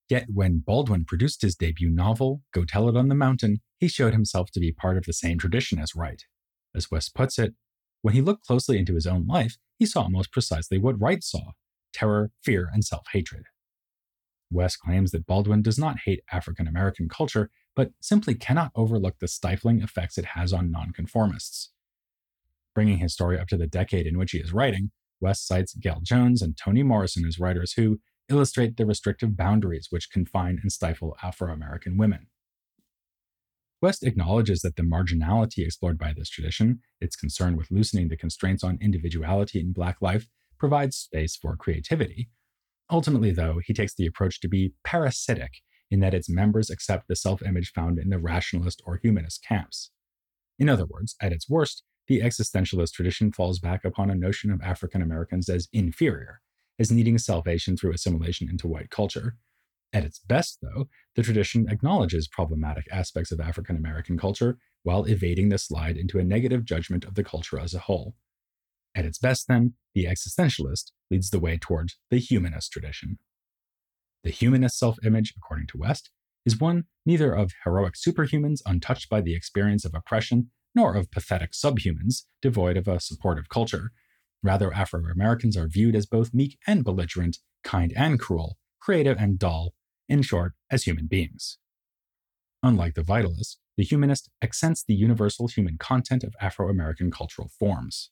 Yet 0.09 0.27
when 0.33 0.59
Baldwin 0.59 1.05
produced 1.05 1.43
his 1.43 1.57
debut 1.57 1.91
novel, 1.91 2.43
Go 2.53 2.65
Tell 2.65 2.89
It 2.89 2.97
on 2.97 3.09
the 3.09 3.15
Mountain, 3.15 3.61
he 3.79 3.89
showed 3.89 4.12
himself 4.12 4.51
to 4.53 4.61
be 4.61 4.73
part 4.73 4.97
of 4.97 5.05
the 5.05 5.12
same 5.12 5.39
tradition 5.39 5.79
as 5.79 5.97
Wright. 5.97 6.23
As 6.75 6.91
West 6.91 7.15
puts 7.15 7.39
it, 7.39 7.55
when 8.03 8.15
he 8.15 8.21
looked 8.21 8.47
closely 8.47 8.79
into 8.79 8.95
his 8.95 9.07
own 9.07 9.27
life, 9.27 9.57
he 9.79 9.87
saw 9.87 10.09
most 10.09 10.31
precisely 10.31 10.79
what 10.79 11.01
Wright 11.01 11.25
saw 11.25 11.53
terror, 11.93 12.31
fear, 12.45 12.69
and 12.73 12.85
self 12.85 13.07
hatred. 13.12 13.47
West 14.51 14.79
claims 14.79 15.11
that 15.11 15.27
Baldwin 15.27 15.62
does 15.62 15.79
not 15.79 16.01
hate 16.05 16.23
African 16.31 16.69
American 16.69 17.09
culture, 17.09 17.51
but 17.75 17.91
simply 18.01 18.35
cannot 18.35 18.71
overlook 18.77 19.19
the 19.19 19.27
stifling 19.27 19.81
effects 19.83 20.19
it 20.19 20.25
has 20.25 20.53
on 20.53 20.71
nonconformists. 20.71 21.71
Bringing 22.77 22.99
his 22.99 23.15
story 23.15 23.41
up 23.41 23.49
to 23.49 23.57
the 23.57 23.67
decade 23.67 24.07
in 24.07 24.19
which 24.19 24.33
he 24.33 24.39
is 24.39 24.53
writing, 24.53 24.91
West 25.19 25.49
cites 25.49 25.75
Gayl 25.75 26.03
Jones 26.03 26.43
and 26.43 26.59
Toni 26.59 26.83
Morrison 26.83 27.25
as 27.25 27.39
writers 27.39 27.73
who, 27.73 28.01
illustrate 28.29 28.77
the 28.77 28.85
restrictive 28.85 29.35
boundaries 29.35 29.87
which 29.89 30.11
confine 30.11 30.59
and 30.61 30.71
stifle 30.71 31.17
Afro 31.23 31.51
American 31.51 31.97
women. 31.97 32.27
West 33.81 34.03
acknowledges 34.03 34.61
that 34.61 34.77
the 34.77 34.83
marginality 34.83 35.65
explored 35.65 35.97
by 35.97 36.12
this 36.15 36.29
tradition, 36.29 36.81
its 37.01 37.17
concern 37.17 37.57
with 37.57 37.71
loosening 37.71 38.09
the 38.09 38.17
constraints 38.17 38.62
on 38.62 38.77
individuality 38.83 39.59
in 39.59 39.73
Black 39.73 39.97
life, 40.03 40.27
provides 40.59 40.99
space 40.99 41.35
for 41.35 41.57
creativity. 41.57 42.29
Ultimately, 42.91 43.31
though, 43.31 43.59
he 43.65 43.73
takes 43.73 43.95
the 43.95 44.07
approach 44.07 44.39
to 44.41 44.49
be 44.49 44.75
parasitic 44.85 45.62
in 45.91 46.01
that 46.01 46.12
its 46.12 46.29
members 46.29 46.69
accept 46.69 47.09
the 47.09 47.17
self 47.17 47.41
image 47.43 47.73
found 47.73 47.99
in 47.99 48.11
the 48.11 48.19
rationalist 48.19 48.83
or 48.85 49.01
humanist 49.03 49.43
camps. 49.43 49.93
In 50.59 50.69
other 50.69 50.85
words, 50.85 51.17
at 51.23 51.33
its 51.33 51.49
worst, 51.49 51.83
the 52.09 52.21
existentialist 52.21 52.92
tradition 52.92 53.33
falls 53.33 53.59
back 53.59 53.85
upon 53.85 54.11
a 54.11 54.14
notion 54.14 54.51
of 54.51 54.61
African 54.62 55.03
Americans 55.03 55.49
as 55.49 55.69
inferior, 55.73 56.40
as 56.79 56.92
needing 56.92 57.19
salvation 57.19 57.77
through 57.77 57.92
assimilation 57.92 58.49
into 58.49 58.69
white 58.69 58.90
culture. 58.90 59.37
At 59.92 60.05
its 60.05 60.19
best, 60.19 60.59
though, 60.62 60.88
the 61.14 61.23
tradition 61.23 61.66
acknowledges 61.69 62.29
problematic 62.29 62.87
aspects 62.90 63.33
of 63.33 63.40
African 63.40 63.77
American 63.77 64.19
culture 64.19 64.59
while 64.83 65.05
evading 65.05 65.49
the 65.49 65.59
slide 65.59 65.97
into 65.97 66.19
a 66.19 66.25
negative 66.25 66.64
judgment 66.64 67.05
of 67.05 67.14
the 67.14 67.25
culture 67.25 67.59
as 67.59 67.75
a 67.75 67.81
whole. 67.81 68.14
At 68.95 69.05
its 69.05 69.19
best, 69.19 69.49
then, 69.49 69.75
the 69.95 70.05
existentialist 70.05 70.92
leads 71.11 71.31
the 71.31 71.38
way 71.38 71.59
towards 71.59 71.99
the 72.11 72.19
humanist 72.19 72.73
tradition. 72.73 73.19
The 74.25 74.31
humanist 74.31 74.79
self 74.79 74.99
image, 75.05 75.35
according 75.37 75.69
to 75.69 75.79
West, 75.79 76.11
is 76.45 76.59
one 76.59 76.85
neither 77.05 77.33
of 77.33 77.53
heroic 77.64 77.95
superhumans 77.95 78.61
untouched 78.64 79.09
by 79.09 79.21
the 79.21 79.35
experience 79.35 79.85
of 79.85 79.95
oppression 79.95 80.51
nor 80.77 80.95
of 80.95 81.11
pathetic 81.11 81.53
subhumans 81.53 82.25
devoid 82.43 82.77
of 82.77 82.87
a 82.87 83.01
supportive 83.01 83.49
culture. 83.49 83.91
Rather, 84.43 84.73
Afro 84.73 85.03
Americans 85.11 85.57
are 85.57 85.67
viewed 85.67 85.97
as 85.97 86.07
both 86.07 86.35
meek 86.35 86.59
and 86.67 86.85
belligerent, 86.85 87.39
kind 87.65 87.93
and 87.97 88.21
cruel, 88.21 88.59
creative 88.79 89.17
and 89.19 89.39
dull, 89.39 89.73
in 90.09 90.23
short, 90.23 90.53
as 90.71 90.85
human 90.85 91.07
beings. 91.07 91.59
Unlike 92.62 92.95
the 92.95 93.03
vitalist, 93.03 93.57
the 93.77 93.85
humanist 93.85 94.31
accents 94.43 94.85
the 94.87 94.95
universal 94.95 95.49
human 95.49 95.79
content 95.79 96.23
of 96.23 96.35
Afro 96.41 96.69
American 96.69 97.11
cultural 97.11 97.51
forms. 97.59 98.11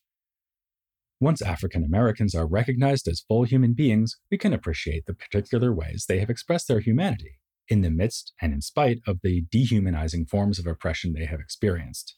Once 1.21 1.41
African 1.41 1.85
Americans 1.85 2.35
are 2.35 2.47
recognized 2.47 3.07
as 3.07 3.25
full 3.29 3.45
human 3.45 3.75
beings, 3.75 4.17
we 4.31 4.39
can 4.39 4.53
appreciate 4.53 5.07
the 5.07 5.15
particular 5.15 5.73
ways 5.73 6.07
they 6.09 6.19
have 6.19 6.31
expressed 6.31 6.69
their 6.69 6.81
humanity, 6.81 7.39
in 7.69 7.83
the 7.83 7.91
midst 7.91 8.33
and 8.41 8.53
in 8.53 8.61
spite 8.61 9.01
of 9.07 9.21
the 9.23 9.43
dehumanizing 9.51 10.27
forms 10.27 10.59
of 10.59 10.67
oppression 10.67 11.13
they 11.13 11.27
have 11.27 11.41
experienced. 11.41 12.17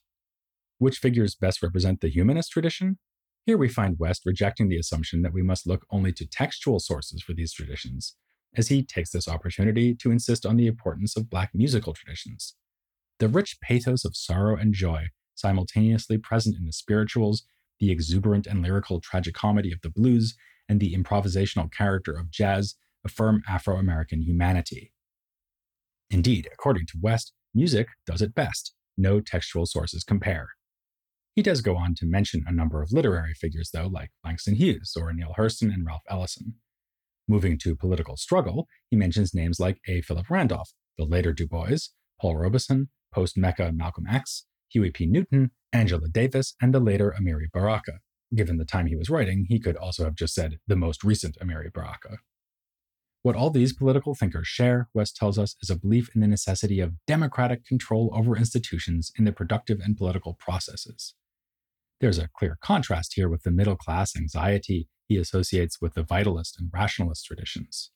Which 0.78 0.98
figures 0.98 1.34
best 1.34 1.62
represent 1.62 2.00
the 2.00 2.10
humanist 2.10 2.52
tradition? 2.52 2.98
Here 3.46 3.56
we 3.56 3.68
find 3.68 3.98
West 3.98 4.22
rejecting 4.26 4.68
the 4.68 4.76
assumption 4.76 5.22
that 5.22 5.32
we 5.32 5.42
must 5.42 5.66
look 5.66 5.86
only 5.90 6.12
to 6.12 6.26
textual 6.26 6.80
sources 6.80 7.22
for 7.22 7.32
these 7.32 7.52
traditions, 7.52 8.14
as 8.56 8.68
he 8.68 8.84
takes 8.84 9.10
this 9.10 9.28
opportunity 9.28 9.94
to 9.94 10.10
insist 10.10 10.44
on 10.44 10.56
the 10.56 10.66
importance 10.66 11.16
of 11.16 11.30
Black 11.30 11.50
musical 11.54 11.94
traditions. 11.94 12.56
The 13.20 13.28
rich 13.28 13.58
pathos 13.62 14.04
of 14.04 14.16
sorrow 14.16 14.56
and 14.56 14.74
joy, 14.74 15.06
simultaneously 15.34 16.18
present 16.18 16.56
in 16.56 16.66
the 16.66 16.72
spirituals, 16.72 17.44
the 17.80 17.90
exuberant 17.90 18.46
and 18.46 18.62
lyrical 18.62 19.00
tragicomedy 19.00 19.72
of 19.72 19.80
the 19.82 19.90
blues, 19.90 20.36
and 20.68 20.78
the 20.78 20.94
improvisational 20.94 21.72
character 21.72 22.12
of 22.12 22.30
jazz, 22.30 22.74
affirm 23.02 23.42
Afro 23.48 23.76
American 23.76 24.20
humanity. 24.20 24.92
Indeed, 26.10 26.48
according 26.52 26.86
to 26.88 26.98
West, 27.00 27.32
music 27.54 27.88
does 28.06 28.20
it 28.20 28.34
best. 28.34 28.74
No 28.98 29.20
textual 29.20 29.64
sources 29.64 30.04
compare. 30.04 30.48
He 31.36 31.42
does 31.42 31.60
go 31.60 31.76
on 31.76 31.94
to 31.96 32.06
mention 32.06 32.44
a 32.46 32.52
number 32.52 32.80
of 32.80 32.92
literary 32.92 33.34
figures, 33.34 33.70
though, 33.70 33.88
like 33.88 34.10
Langston 34.24 34.54
Hughes 34.54 34.90
Zora 34.90 35.14
Neale 35.14 35.34
Hurston 35.38 35.72
and 35.72 35.84
Ralph 35.84 36.00
Ellison. 36.08 36.54
Moving 37.28 37.58
to 37.58 37.76
political 37.76 38.16
struggle, 38.16 38.66
he 38.88 38.96
mentions 38.96 39.34
names 39.34 39.60
like 39.60 39.78
A. 39.86 40.00
Philip 40.00 40.30
Randolph, 40.30 40.70
the 40.96 41.04
later 41.04 41.34
Du 41.34 41.46
Bois, 41.46 41.90
Paul 42.22 42.38
Robeson, 42.38 42.88
post 43.12 43.36
Mecca 43.36 43.70
Malcolm 43.70 44.06
X, 44.10 44.46
Huey 44.70 44.90
P. 44.90 45.04
Newton, 45.04 45.50
Angela 45.74 46.08
Davis, 46.08 46.54
and 46.62 46.72
the 46.72 46.80
later 46.80 47.14
Amiri 47.20 47.52
Baraka. 47.52 48.00
Given 48.34 48.56
the 48.56 48.64
time 48.64 48.86
he 48.86 48.96
was 48.96 49.10
writing, 49.10 49.44
he 49.50 49.60
could 49.60 49.76
also 49.76 50.04
have 50.04 50.14
just 50.14 50.34
said 50.34 50.58
the 50.66 50.74
most 50.74 51.04
recent 51.04 51.36
Amiri 51.38 51.70
Baraka. 51.70 52.20
What 53.22 53.36
all 53.36 53.50
these 53.50 53.74
political 53.74 54.14
thinkers 54.14 54.46
share, 54.46 54.88
West 54.94 55.16
tells 55.16 55.38
us, 55.38 55.54
is 55.60 55.68
a 55.68 55.78
belief 55.78 56.08
in 56.14 56.22
the 56.22 56.28
necessity 56.28 56.80
of 56.80 56.94
democratic 57.06 57.66
control 57.66 58.10
over 58.14 58.38
institutions 58.38 59.12
in 59.18 59.24
the 59.24 59.32
productive 59.32 59.80
and 59.80 59.98
political 59.98 60.32
processes. 60.32 61.14
There's 62.00 62.18
a 62.18 62.28
clear 62.36 62.58
contrast 62.62 63.14
here 63.14 63.28
with 63.28 63.42
the 63.42 63.50
middle 63.50 63.76
class 63.76 64.16
anxiety 64.16 64.88
he 65.08 65.16
associates 65.16 65.80
with 65.80 65.94
the 65.94 66.02
vitalist 66.02 66.58
and 66.58 66.70
rationalist 66.72 67.24
traditions. 67.24 67.90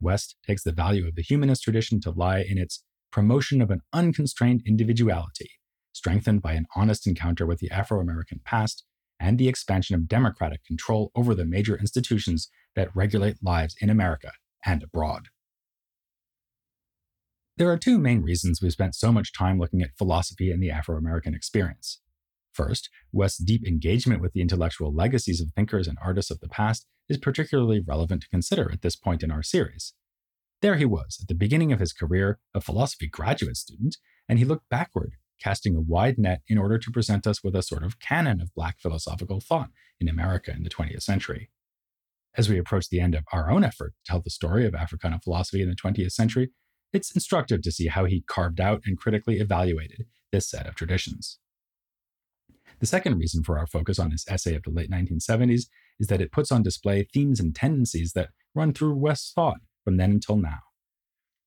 West 0.00 0.36
takes 0.46 0.62
the 0.62 0.72
value 0.72 1.06
of 1.06 1.14
the 1.14 1.22
humanist 1.22 1.62
tradition 1.62 2.00
to 2.00 2.10
lie 2.10 2.40
in 2.40 2.56
its 2.56 2.84
promotion 3.10 3.60
of 3.60 3.70
an 3.70 3.80
unconstrained 3.92 4.62
individuality, 4.66 5.50
strengthened 5.92 6.40
by 6.40 6.52
an 6.52 6.66
honest 6.76 7.06
encounter 7.06 7.44
with 7.44 7.58
the 7.58 7.70
Afro 7.70 8.00
American 8.00 8.40
past 8.44 8.84
and 9.20 9.36
the 9.36 9.48
expansion 9.48 9.94
of 9.94 10.08
democratic 10.08 10.64
control 10.64 11.10
over 11.14 11.34
the 11.34 11.44
major 11.44 11.76
institutions 11.76 12.48
that 12.76 12.94
regulate 12.94 13.42
lives 13.42 13.74
in 13.80 13.90
America 13.90 14.32
and 14.64 14.82
abroad. 14.82 15.28
There 17.56 17.70
are 17.70 17.76
two 17.76 17.98
main 17.98 18.22
reasons 18.22 18.62
we've 18.62 18.72
spent 18.72 18.94
so 18.94 19.10
much 19.10 19.32
time 19.32 19.58
looking 19.58 19.82
at 19.82 19.98
philosophy 19.98 20.52
and 20.52 20.62
the 20.62 20.70
Afro 20.70 20.96
American 20.96 21.34
experience. 21.34 22.00
First, 22.58 22.90
West's 23.12 23.38
deep 23.38 23.64
engagement 23.64 24.20
with 24.20 24.32
the 24.32 24.40
intellectual 24.40 24.92
legacies 24.92 25.40
of 25.40 25.52
thinkers 25.54 25.86
and 25.86 25.96
artists 26.02 26.28
of 26.28 26.40
the 26.40 26.48
past 26.48 26.86
is 27.08 27.16
particularly 27.16 27.78
relevant 27.78 28.22
to 28.22 28.28
consider 28.28 28.68
at 28.72 28.82
this 28.82 28.96
point 28.96 29.22
in 29.22 29.30
our 29.30 29.44
series. 29.44 29.94
There 30.60 30.74
he 30.74 30.84
was, 30.84 31.18
at 31.22 31.28
the 31.28 31.36
beginning 31.36 31.72
of 31.72 31.78
his 31.78 31.92
career, 31.92 32.40
a 32.52 32.60
philosophy 32.60 33.06
graduate 33.06 33.58
student, 33.58 33.98
and 34.28 34.40
he 34.40 34.44
looked 34.44 34.68
backward, 34.68 35.12
casting 35.40 35.76
a 35.76 35.80
wide 35.80 36.18
net 36.18 36.40
in 36.48 36.58
order 36.58 36.78
to 36.78 36.90
present 36.90 37.28
us 37.28 37.44
with 37.44 37.54
a 37.54 37.62
sort 37.62 37.84
of 37.84 38.00
canon 38.00 38.40
of 38.40 38.52
Black 38.56 38.80
philosophical 38.80 39.38
thought 39.40 39.70
in 40.00 40.08
America 40.08 40.50
in 40.50 40.64
the 40.64 40.70
20th 40.70 41.04
century. 41.04 41.50
As 42.36 42.48
we 42.48 42.58
approach 42.58 42.88
the 42.88 43.00
end 43.00 43.14
of 43.14 43.22
our 43.32 43.52
own 43.52 43.62
effort 43.62 43.94
to 44.04 44.10
tell 44.10 44.20
the 44.20 44.30
story 44.30 44.66
of 44.66 44.74
Africana 44.74 45.20
philosophy 45.22 45.62
in 45.62 45.68
the 45.68 45.76
20th 45.76 46.10
century, 46.10 46.50
it's 46.92 47.14
instructive 47.14 47.62
to 47.62 47.70
see 47.70 47.86
how 47.86 48.04
he 48.04 48.24
carved 48.26 48.60
out 48.60 48.82
and 48.84 48.98
critically 48.98 49.38
evaluated 49.38 50.06
this 50.32 50.50
set 50.50 50.66
of 50.66 50.74
traditions. 50.74 51.38
The 52.80 52.86
second 52.86 53.18
reason 53.18 53.42
for 53.42 53.58
our 53.58 53.66
focus 53.66 53.98
on 53.98 54.12
his 54.12 54.24
essay 54.28 54.54
of 54.54 54.62
the 54.62 54.70
late 54.70 54.90
1970s 54.90 55.62
is 55.98 56.06
that 56.08 56.20
it 56.20 56.30
puts 56.30 56.52
on 56.52 56.62
display 56.62 57.06
themes 57.12 57.40
and 57.40 57.54
tendencies 57.54 58.12
that 58.12 58.30
run 58.54 58.72
through 58.72 58.94
West's 58.94 59.32
thought 59.32 59.58
from 59.84 59.96
then 59.96 60.12
until 60.12 60.36
now. 60.36 60.60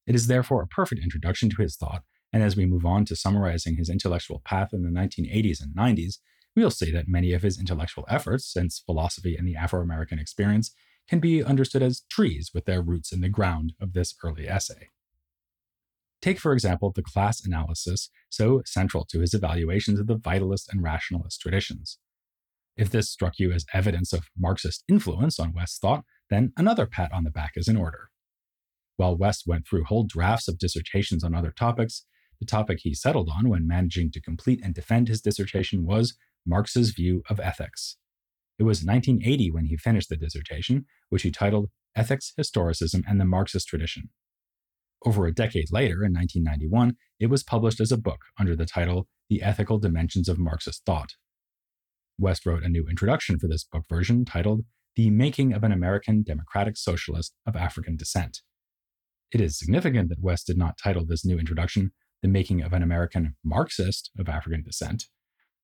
It 0.05 0.15
is 0.15 0.27
therefore 0.27 0.61
a 0.61 0.67
perfect 0.67 1.01
introduction 1.01 1.49
to 1.51 1.61
his 1.61 1.77
thought, 1.77 2.03
and 2.33 2.43
as 2.43 2.55
we 2.55 2.65
move 2.65 2.85
on 2.85 3.05
to 3.05 3.15
summarizing 3.15 3.77
his 3.77 3.89
intellectual 3.89 4.41
path 4.43 4.69
in 4.73 4.83
the 4.83 4.89
1980s 4.89 5.61
and 5.61 5.75
90s, 5.75 6.15
we'll 6.55 6.71
see 6.71 6.91
that 6.91 7.07
many 7.07 7.33
of 7.33 7.43
his 7.43 7.59
intellectual 7.59 8.05
efforts, 8.09 8.51
since 8.51 8.83
philosophy 8.85 9.37
and 9.37 9.47
the 9.47 9.55
Afro 9.55 9.81
American 9.81 10.19
experience, 10.19 10.71
can 11.07 11.19
be 11.19 11.43
understood 11.43 11.81
as 11.81 12.03
trees 12.09 12.51
with 12.53 12.65
their 12.65 12.81
roots 12.81 13.11
in 13.11 13.21
the 13.21 13.29
ground 13.29 13.73
of 13.79 13.93
this 13.93 14.13
early 14.23 14.47
essay. 14.47 14.89
Take, 16.21 16.39
for 16.39 16.53
example, 16.53 16.91
the 16.93 17.01
class 17.01 17.43
analysis 17.43 18.09
so 18.29 18.61
central 18.65 19.05
to 19.05 19.21
his 19.21 19.33
evaluations 19.33 19.99
of 19.99 20.07
the 20.07 20.17
vitalist 20.17 20.71
and 20.71 20.83
rationalist 20.83 21.41
traditions. 21.41 21.97
If 22.77 22.89
this 22.89 23.09
struck 23.09 23.39
you 23.39 23.51
as 23.51 23.65
evidence 23.73 24.13
of 24.13 24.29
Marxist 24.37 24.83
influence 24.87 25.39
on 25.39 25.53
West's 25.53 25.79
thought, 25.79 26.03
then 26.29 26.53
another 26.55 26.85
pat 26.85 27.11
on 27.11 27.23
the 27.23 27.31
back 27.31 27.53
is 27.55 27.67
in 27.67 27.75
order. 27.75 28.09
While 28.97 29.17
West 29.17 29.43
went 29.47 29.67
through 29.67 29.85
whole 29.85 30.05
drafts 30.05 30.47
of 30.47 30.59
dissertations 30.59 31.23
on 31.23 31.33
other 31.33 31.51
topics, 31.51 32.05
the 32.39 32.45
topic 32.45 32.79
he 32.81 32.93
settled 32.93 33.29
on 33.35 33.49
when 33.49 33.67
managing 33.67 34.11
to 34.11 34.21
complete 34.21 34.61
and 34.63 34.73
defend 34.73 35.07
his 35.07 35.21
dissertation 35.21 35.85
was 35.85 36.15
Marx's 36.45 36.91
view 36.91 37.23
of 37.29 37.39
ethics. 37.39 37.97
It 38.57 38.63
was 38.63 38.83
1980 38.83 39.51
when 39.51 39.65
he 39.65 39.77
finished 39.77 40.09
the 40.09 40.17
dissertation, 40.17 40.85
which 41.09 41.23
he 41.23 41.31
titled 41.31 41.69
Ethics, 41.95 42.31
Historicism, 42.39 43.03
and 43.07 43.19
the 43.19 43.25
Marxist 43.25 43.67
Tradition. 43.67 44.09
Over 45.03 45.25
a 45.25 45.33
decade 45.33 45.71
later, 45.71 46.03
in 46.03 46.13
1991, 46.13 46.95
it 47.19 47.27
was 47.27 47.43
published 47.43 47.79
as 47.79 47.91
a 47.91 47.97
book 47.97 48.19
under 48.39 48.55
the 48.55 48.67
title 48.67 49.07
The 49.29 49.41
Ethical 49.41 49.79
Dimensions 49.79 50.29
of 50.29 50.37
Marxist 50.37 50.85
Thought. 50.85 51.13
West 52.19 52.45
wrote 52.45 52.63
a 52.63 52.69
new 52.69 52.87
introduction 52.87 53.39
for 53.39 53.47
this 53.47 53.63
book 53.63 53.85
version 53.89 54.25
titled 54.25 54.63
The 54.95 55.09
Making 55.09 55.53
of 55.53 55.63
an 55.63 55.71
American 55.71 56.21
Democratic 56.21 56.77
Socialist 56.77 57.33
of 57.47 57.55
African 57.55 57.95
Descent. 57.95 58.41
It 59.31 59.41
is 59.41 59.57
significant 59.57 60.09
that 60.09 60.21
West 60.21 60.45
did 60.45 60.57
not 60.57 60.77
title 60.77 61.03
this 61.03 61.25
new 61.25 61.39
introduction 61.39 61.93
The 62.21 62.27
Making 62.27 62.61
of 62.61 62.71
an 62.71 62.83
American 62.83 63.35
Marxist 63.43 64.11
of 64.19 64.29
African 64.29 64.61
Descent. 64.61 65.05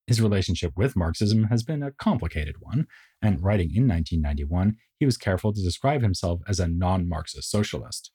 His 0.08 0.20
relationship 0.20 0.72
with 0.76 0.96
Marxism 0.96 1.44
has 1.46 1.62
been 1.62 1.84
a 1.84 1.92
complicated 1.92 2.56
one, 2.60 2.88
and 3.22 3.44
writing 3.44 3.68
in 3.76 3.88
1991, 3.88 4.78
he 4.98 5.06
was 5.06 5.18
careful 5.18 5.54
to 5.54 5.62
describe 5.62 6.02
himself 6.02 6.42
as 6.48 6.60
a 6.60 6.68
non 6.68 7.08
Marxist 7.08 7.52
socialist. 7.52 8.12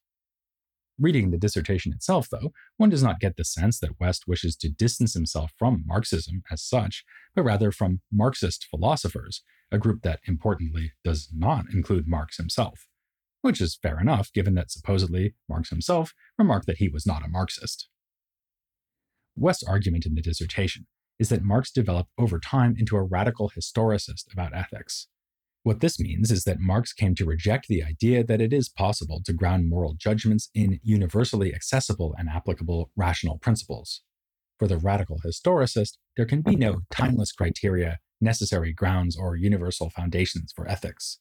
Reading 0.98 1.31
the 1.31 1.38
dissertation 1.38 1.92
itself, 1.92 2.28
though, 2.31 2.52
one 2.76 2.90
does 2.90 3.02
not 3.02 3.18
get 3.18 3.37
the 3.37 3.44
sense 3.44 3.78
that 3.81 3.98
West 3.98 4.24
wishes 4.26 4.57
to 4.57 4.68
distance 4.68 5.14
himself 5.14 5.52
from 5.59 5.85
Marxism 5.87 6.42
as 6.50 6.62
such, 6.62 7.05
but 7.35 7.42
rather 7.42 7.72
from 7.72 8.00
Marxist 8.12 8.66
philosophers, 8.70 9.42
a 9.70 9.78
group 9.78 10.02
that 10.02 10.20
importantly 10.26 10.92
does 11.02 11.31
not 11.35 11.64
include 11.72 12.07
Marx 12.07 12.37
himself. 12.37 12.87
which 13.42 13.61
is 13.61 13.78
fair 13.83 14.00
enough 14.00 14.33
given 14.33 14.55
that 14.55 14.70
supposedly 14.70 15.35
Marx 15.48 15.70
himself 15.70 16.14
remarked 16.38 16.66
that 16.66 16.78
he 16.78 16.88
was 16.88 17.05
not 17.05 17.24
a 17.24 17.28
Marxist. 17.28 17.88
West's 19.37 19.64
argument 19.64 20.07
in 20.07 20.14
the 20.14 20.22
dissertation 20.22 20.87
is 21.18 21.28
that 21.28 21.42
Marx 21.42 21.70
developed 21.70 22.11
over 22.18 22.38
time 22.38 22.74
into 22.78 22.96
a 22.96 23.02
radical 23.02 23.50
historicist 23.50 24.33
about 24.33 24.55
ethics. 24.55 25.09
What 25.64 25.79
this 25.79 26.01
means 26.01 26.33
is 26.33 26.42
that 26.44 26.59
Marx 26.59 26.92
came 26.92 27.14
to 27.14 27.25
reject 27.25 27.68
the 27.68 27.85
idea 27.85 28.25
that 28.25 28.40
it 28.40 28.53
is 28.53 28.68
possible 28.68 29.22
to 29.25 29.33
ground 29.33 29.68
moral 29.68 29.94
judgments 29.94 30.51
in 30.55 30.81
universally 30.83 31.55
accessible 31.55 32.16
and 32.18 32.29
applicable 32.29 32.90
rational 32.96 33.38
principles. 33.38 34.03
For 34.59 34.66
the 34.66 34.77
radical 34.77 35.20
historicist, 35.25 35.98
there 36.16 36.27
can 36.27 36.42
be 36.42 36.57
no 36.57 36.81
timeless 36.90 37.31
criteria, 37.31 38.01
necessary 38.20 38.72
grounds, 38.72 39.16
or 39.16 39.37
universal 39.37 39.88
foundations 39.88 40.53
for 40.55 40.68
ethics. 40.68 41.20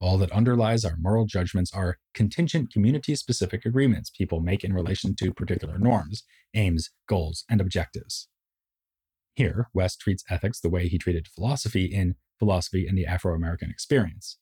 All 0.00 0.18
that 0.18 0.32
underlies 0.32 0.84
our 0.84 0.96
moral 0.98 1.26
judgments 1.26 1.72
are 1.72 1.98
contingent 2.14 2.72
community 2.72 3.14
specific 3.14 3.64
agreements 3.64 4.10
people 4.10 4.40
make 4.40 4.64
in 4.64 4.72
relation 4.72 5.14
to 5.16 5.32
particular 5.32 5.78
norms, 5.78 6.24
aims, 6.54 6.90
goals, 7.08 7.44
and 7.48 7.60
objectives. 7.60 8.28
Here, 9.34 9.68
West 9.72 10.00
treats 10.00 10.24
ethics 10.28 10.60
the 10.60 10.70
way 10.70 10.88
he 10.88 10.98
treated 10.98 11.28
philosophy 11.28 11.84
in 11.84 12.16
Philosophy 12.38 12.86
and 12.86 12.96
the 12.96 13.06
Afro 13.06 13.34
American 13.34 13.70
Experience, 13.70 14.38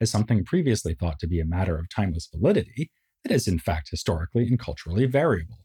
as 0.00 0.10
something 0.10 0.44
previously 0.44 0.94
thought 0.94 1.18
to 1.20 1.26
be 1.26 1.40
a 1.40 1.44
matter 1.44 1.78
of 1.78 1.88
timeless 1.88 2.28
validity 2.32 2.90
that 3.24 3.32
is, 3.32 3.48
in 3.48 3.58
fact, 3.58 3.90
historically 3.90 4.46
and 4.46 4.58
culturally 4.58 5.06
variable. 5.06 5.58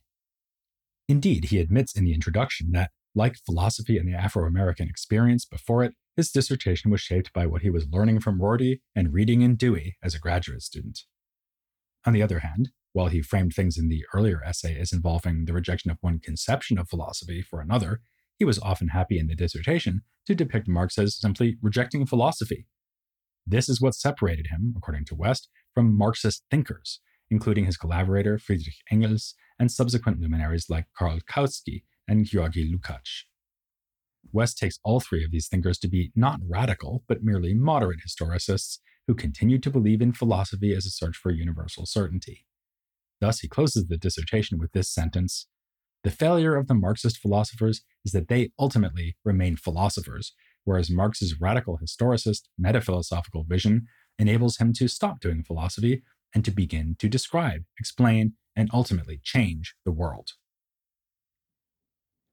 Indeed, 1.08 1.46
he 1.46 1.60
admits 1.60 1.96
in 1.96 2.06
the 2.06 2.14
introduction 2.14 2.72
that, 2.72 2.92
like 3.14 3.36
philosophy 3.46 3.98
and 3.98 4.08
the 4.08 4.18
Afro 4.18 4.48
American 4.48 4.88
experience 4.88 5.46
before 5.46 5.84
it, 5.84 5.94
his 6.16 6.32
dissertation 6.32 6.92
was 6.92 7.02
shaped 7.02 7.34
by 7.34 7.46
what 7.46 7.62
he 7.62 7.70
was 7.70 7.88
learning 7.92 8.20
from 8.20 8.42
Rorty 8.42 8.82
and 8.96 9.14
reading 9.14 9.42
in 9.42 9.56
Dewey 9.56 9.98
as 10.02 10.16
a 10.16 10.20
graduate 10.20 10.62
student. 10.62 11.02
On 12.06 12.14
the 12.14 12.22
other 12.22 12.40
hand, 12.40 12.70
while 12.94 13.08
he 13.08 13.22
framed 13.22 13.54
things 13.54 13.78
in 13.78 13.90
the 13.90 14.06
earlier 14.14 14.44
essay 14.44 14.80
as 14.80 14.94
involving 14.94 15.46
the 15.46 15.54
rejection 15.54 15.90
of 15.90 15.98
one 16.02 16.20
conception 16.20 16.78
of 16.78 16.90
philosophy 16.90 17.42
for 17.42 17.60
another, 17.60 18.02
he 18.38 18.46
was 18.46 18.60
often 18.60 18.90
happy 18.90 19.20
in 19.20 19.28
the 19.28 19.36
dissertation 19.36 20.02
to 20.26 20.36
depict 20.36 20.68
Marx 20.68 20.98
as 20.98 21.18
simply 21.18 21.58
rejecting 21.62 22.06
philosophy. 22.06 22.68
This 23.46 23.68
is 23.68 23.82
what 23.82 23.96
separated 23.96 24.48
him, 24.48 24.74
according 24.78 25.06
to 25.06 25.16
West, 25.16 25.50
from 25.74 25.98
Marxist 25.98 26.44
thinkers, 26.50 27.02
including 27.30 27.66
his 27.66 27.78
collaborator 27.78 28.38
Friedrich 28.38 28.76
Engels 28.92 29.36
and 29.60 29.72
subsequent 29.72 30.20
luminaries 30.20 30.70
like 30.70 30.86
Karl 30.98 31.20
Kautsky 31.30 31.84
and 32.08 32.26
Georgy 32.26 32.72
Lukács. 32.72 33.24
West 34.32 34.58
takes 34.58 34.80
all 34.84 35.00
three 35.00 35.24
of 35.24 35.32
these 35.32 35.48
thinkers 35.48 35.78
to 35.80 35.88
be 35.88 36.12
not 36.16 36.40
radical, 36.48 37.04
but 37.08 37.24
merely 37.24 37.54
moderate 37.54 38.00
historicists 38.08 38.80
who 39.08 39.14
continued 39.14 39.62
to 39.64 39.70
believe 39.70 40.02
in 40.02 40.14
philosophy 40.14 40.74
as 40.74 40.86
a 40.86 40.90
search 40.90 41.18
for 41.18 41.32
universal 41.32 41.86
certainty. 41.86 42.46
Thus, 43.20 43.40
he 43.40 43.48
closes 43.48 43.88
the 43.88 43.98
dissertation 43.98 44.58
with 44.58 44.72
this 44.72 44.90
sentence 44.90 45.48
The 46.04 46.12
failure 46.12 46.58
of 46.58 46.68
the 46.68 46.74
Marxist 46.74 47.18
philosophers 47.18 47.82
is 48.04 48.12
that 48.12 48.28
they 48.28 48.52
ultimately 48.60 49.16
remain 49.24 49.56
philosophers, 49.56 50.34
whereas 50.66 50.90
Marx's 50.90 51.40
radical 51.40 51.80
historicist, 51.82 52.44
metaphilosophical 52.58 53.46
vision 53.46 53.88
enables 54.20 54.58
him 54.58 54.74
to 54.74 54.90
stop 54.90 55.22
doing 55.22 55.44
philosophy 55.44 56.04
and 56.36 56.44
to 56.44 56.52
begin 56.52 56.96
to 57.00 57.08
describe, 57.08 57.64
explain, 57.80 58.34
and 58.56 58.70
ultimately 58.74 59.22
change 59.24 59.76
the 59.86 59.92
world. 59.92 60.32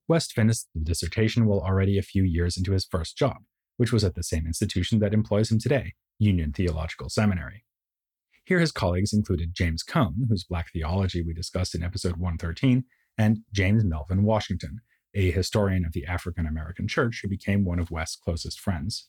West 0.08 0.32
finished 0.32 0.66
the 0.74 0.80
dissertation 0.80 1.46
while 1.46 1.60
already 1.60 1.96
a 1.96 2.02
few 2.02 2.24
years 2.24 2.56
into 2.56 2.72
his 2.72 2.84
first 2.84 3.16
job, 3.16 3.36
which 3.76 3.92
was 3.92 4.02
at 4.02 4.16
the 4.16 4.24
same 4.24 4.46
institution 4.46 4.98
that 4.98 5.14
employs 5.14 5.52
him 5.52 5.60
today, 5.60 5.94
Union 6.18 6.52
Theological 6.52 7.08
Seminary. 7.08 7.64
Here, 8.44 8.58
his 8.58 8.72
colleagues 8.72 9.12
included 9.12 9.54
James 9.54 9.84
Cone, 9.84 10.26
whose 10.28 10.42
Black 10.42 10.72
theology 10.72 11.22
we 11.22 11.32
discussed 11.32 11.76
in 11.76 11.84
episode 11.84 12.16
113, 12.16 12.84
and 13.20 13.40
James 13.52 13.84
Melvin 13.84 14.22
Washington, 14.22 14.80
a 15.14 15.30
historian 15.30 15.84
of 15.84 15.92
the 15.92 16.06
African 16.06 16.46
American 16.46 16.88
Church 16.88 17.20
who 17.20 17.28
became 17.28 17.66
one 17.66 17.78
of 17.78 17.90
West's 17.90 18.16
closest 18.16 18.58
friends. 18.58 19.08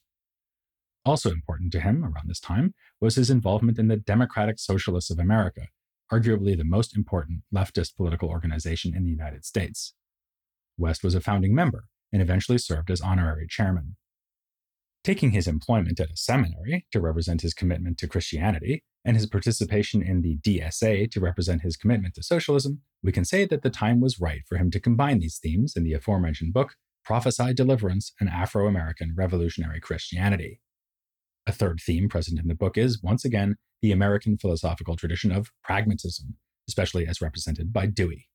Also 1.06 1.32
important 1.32 1.71
to 1.71 1.80
him 1.80 2.04
around 2.04 2.28
this 2.28 2.41
time 2.41 2.74
was 3.00 3.15
his 3.15 3.30
involvement 3.30 3.80
in 3.80 3.88
the 3.88 3.95
Democratic 3.95 4.60
Socialists 4.60 5.12
of 5.12 5.17
America, 5.17 5.67
arguably 6.12 6.58
the 6.58 6.65
most 6.65 6.93
important 6.93 7.43
leftist 7.56 7.95
political 7.95 8.28
organization 8.28 8.93
in 8.93 9.06
the 9.06 9.10
United 9.10 9.45
States. 9.45 9.93
West 10.78 11.06
was 11.06 11.15
a 11.15 11.21
founding 11.21 11.56
member 11.56 11.86
and 12.12 12.21
eventually 12.21 12.58
served 12.58 12.91
as 12.91 13.00
honorary 13.00 13.47
chairman. 13.47 13.95
Taking 15.06 15.32
his 15.32 15.47
employment 15.47 16.02
at 16.02 16.12
a 16.12 16.17
seminary 16.17 16.86
to 16.91 17.00
represent 17.00 17.43
his 17.43 17.54
commitment 17.54 17.97
to 18.00 18.10
Christianity 18.10 18.84
and 19.04 19.16
his 19.16 19.26
participation 19.26 20.02
in 20.02 20.22
the 20.22 20.38
DSA 20.38 21.10
to 21.12 21.20
represent 21.20 21.62
his 21.62 21.78
commitment 21.78 22.16
to 22.16 22.24
socialism, 22.24 22.82
we 23.04 23.12
can 23.12 23.26
say 23.26 23.46
that 23.46 23.64
the 23.64 23.70
time 23.70 24.00
was 24.00 24.20
right 24.20 24.42
for 24.48 24.58
him 24.58 24.70
to 24.72 24.80
combine 24.80 25.20
these 25.20 25.40
themes 25.40 25.76
in 25.76 25.84
the 25.84 25.94
aforementioned 25.94 26.54
book, 26.54 26.76
Prophesy 27.04 27.54
Deliverance 27.54 28.14
and 28.20 28.30
Afro 28.30 28.68
American 28.68 29.14
Revolutionary 29.18 29.80
Christianity. 29.80 30.62
A 31.48 31.52
third 31.52 31.80
theme 31.84 32.08
present 32.08 32.40
in 32.40 32.48
the 32.48 32.54
book 32.54 32.78
is, 32.78 33.02
once 33.02 33.26
again, 33.26 33.56
the 33.82 33.92
American 33.92 34.38
philosophical 34.38 34.96
tradition 34.96 35.32
of 35.32 35.52
pragmatism, 35.64 36.36
especially 36.68 37.08
as 37.08 37.22
represented 37.22 37.74
by 37.74 37.88
Dewey. 37.88 38.28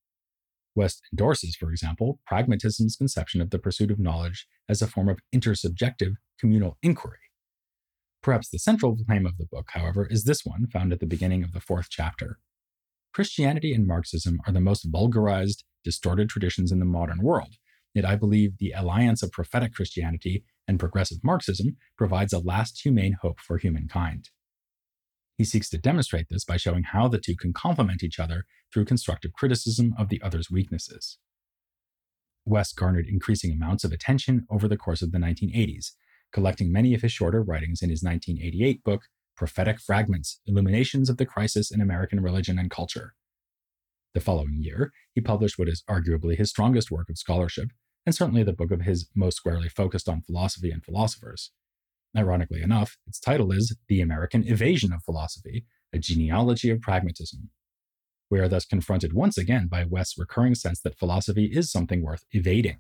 West 0.75 1.03
endorses, 1.13 1.55
for 1.55 1.71
example, 1.71 2.21
pragmatism's 2.27 2.97
conception 2.97 3.41
of 3.41 3.51
the 3.51 3.59
pursuit 3.59 3.91
of 3.91 4.01
knowledge 4.01 4.47
as 4.69 4.83
a 4.83 4.87
form 4.89 5.09
of 5.09 5.21
intersubjective 5.35 6.15
communal 6.39 6.77
inquiry. 6.83 7.19
Perhaps 8.27 8.49
the 8.49 8.59
central 8.59 8.97
claim 9.07 9.25
of 9.25 9.37
the 9.37 9.47
book, 9.47 9.69
however, 9.69 10.05
is 10.05 10.25
this 10.25 10.45
one 10.45 10.67
found 10.67 10.93
at 10.93 10.99
the 10.99 11.07
beginning 11.07 11.45
of 11.45 11.53
the 11.53 11.61
fourth 11.61 11.87
chapter. 11.89 12.41
Christianity 13.15 13.73
and 13.73 13.87
Marxism 13.87 14.41
are 14.45 14.53
the 14.53 14.61
most 14.61 14.85
vulgarized, 14.91 15.63
distorted 15.85 16.29
traditions 16.29 16.73
in 16.73 16.81
the 16.81 16.85
modern 16.85 17.23
world, 17.23 17.55
yet 17.95 18.05
I 18.05 18.17
believe 18.17 18.59
the 18.59 18.73
alliance 18.73 19.23
of 19.23 19.31
prophetic 19.31 19.73
Christianity 19.75 20.43
and 20.67 20.81
progressive 20.81 21.19
Marxism 21.23 21.77
provides 21.97 22.33
a 22.33 22.41
last 22.41 22.81
humane 22.83 23.17
hope 23.23 23.39
for 23.39 23.59
humankind. 23.59 24.31
He 25.39 25.45
seeks 25.45 25.71
to 25.71 25.79
demonstrate 25.79 26.27
this 26.29 26.45
by 26.45 26.57
showing 26.57 26.83
how 26.83 27.07
the 27.07 27.21
two 27.21 27.37
can 27.37 27.53
complement 27.53 28.03
each 28.03 28.19
other 28.19 28.45
through 28.75 28.87
constructive 28.87 29.35
criticism 29.35 29.95
of 29.97 30.09
the 30.09 30.21
other's 30.21 30.51
weaknesses. 30.51 31.19
West 32.45 32.75
garnered 32.75 33.07
increasing 33.07 33.53
amounts 33.53 33.85
of 33.85 33.93
attention 33.93 34.47
over 34.51 34.67
the 34.67 34.77
course 34.77 35.01
of 35.01 35.13
the 35.13 35.19
1980s, 35.19 35.93
collecting 36.33 36.73
many 36.73 36.95
of 36.95 37.03
his 37.03 37.13
shorter 37.13 37.43
writings 37.43 37.83
in 37.83 37.91
his 37.91 38.03
1988 38.03 38.85
book, 38.85 39.03
Prophetic 39.37 39.81
Fragments 39.81 40.41
Illuminations 40.47 41.09
of 41.11 41.17
the 41.17 41.27
Crisis 41.27 41.71
in 41.71 41.81
American 41.81 42.21
Religion 42.21 42.59
and 42.59 42.71
Culture. 42.71 43.15
The 44.15 44.21
following 44.21 44.57
year, 44.63 44.93
he 45.15 45.21
published 45.21 45.59
what 45.59 45.69
is 45.69 45.83
arguably 45.89 46.37
his 46.37 46.51
strongest 46.51 46.91
work 46.91 47.09
of 47.11 47.19
scholarship, 47.19 47.69
and 48.05 48.15
certainly 48.15 48.43
the 48.43 48.53
book 48.53 48.71
of 48.71 48.83
his 48.83 49.09
most 49.15 49.37
squarely 49.37 49.69
focused 49.69 50.09
on 50.09 50.23
philosophy 50.23 50.71
and 50.71 50.85
philosophers, 50.85 51.51
Ironically 52.17 52.63
enough, 52.63 52.97
its 53.07 53.21
title 53.21 53.53
is 53.53 53.77
The 53.89 54.01
American 54.01 54.43
Evasion 54.49 54.93
of 54.93 55.03
Philosophy 55.03 55.67
A 55.93 55.99
Genealogy 55.99 56.71
of 56.71 56.81
Pragmatism. 56.81 57.51
We 58.31 58.41
are 58.41 58.49
thus 58.49 58.65
confronted 58.65 59.13
once 59.13 59.37
again 59.37 59.69
by 59.69 59.85
West's 59.85 60.19
recurring 60.19 60.55
sense 60.55 60.81
that 60.81 60.99
philosophy 60.99 61.51
is 61.53 61.71
something 61.71 62.03
worth 62.03 62.25
evading. 62.33 62.79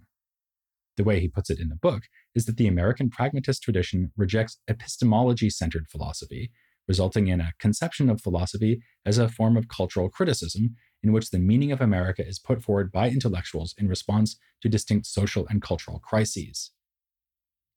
The 0.96 1.04
way 1.04 1.20
he 1.20 1.28
puts 1.28 1.50
it 1.50 1.60
in 1.60 1.68
the 1.68 1.76
book 1.76 2.04
is 2.34 2.46
that 2.46 2.56
the 2.56 2.66
American 2.66 3.10
pragmatist 3.10 3.62
tradition 3.62 4.12
rejects 4.16 4.58
epistemology 4.66 5.50
centered 5.50 5.88
philosophy, 5.88 6.50
resulting 6.88 7.26
in 7.26 7.40
a 7.40 7.52
conception 7.58 8.08
of 8.08 8.20
philosophy 8.20 8.80
as 9.04 9.18
a 9.18 9.28
form 9.28 9.56
of 9.56 9.68
cultural 9.68 10.08
criticism 10.08 10.76
in 11.02 11.12
which 11.12 11.30
the 11.30 11.38
meaning 11.38 11.70
of 11.70 11.80
America 11.80 12.26
is 12.26 12.38
put 12.38 12.62
forward 12.62 12.90
by 12.90 13.08
intellectuals 13.08 13.74
in 13.78 13.88
response 13.88 14.36
to 14.62 14.68
distinct 14.68 15.06
social 15.06 15.46
and 15.48 15.62
cultural 15.62 15.98
crises. 15.98 16.70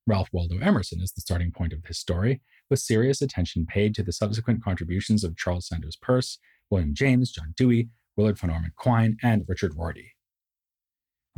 Ralph 0.07 0.29
Waldo 0.31 0.57
Emerson 0.59 1.01
is 1.01 1.11
the 1.11 1.21
starting 1.21 1.51
point 1.51 1.73
of 1.73 1.83
this 1.83 1.99
story, 1.99 2.41
with 2.69 2.79
serious 2.79 3.21
attention 3.21 3.65
paid 3.65 3.93
to 3.95 4.03
the 4.03 4.13
subsequent 4.13 4.63
contributions 4.63 5.23
of 5.23 5.37
Charles 5.37 5.67
Sanders 5.67 5.97
Peirce, 6.01 6.39
William 6.69 6.93
James, 6.95 7.31
John 7.31 7.53
Dewey, 7.57 7.89
Willard 8.15 8.39
Van 8.39 8.49
Orman 8.49 8.71
Quine, 8.75 9.17
and 9.21 9.45
Richard 9.47 9.73
Rorty. 9.75 10.13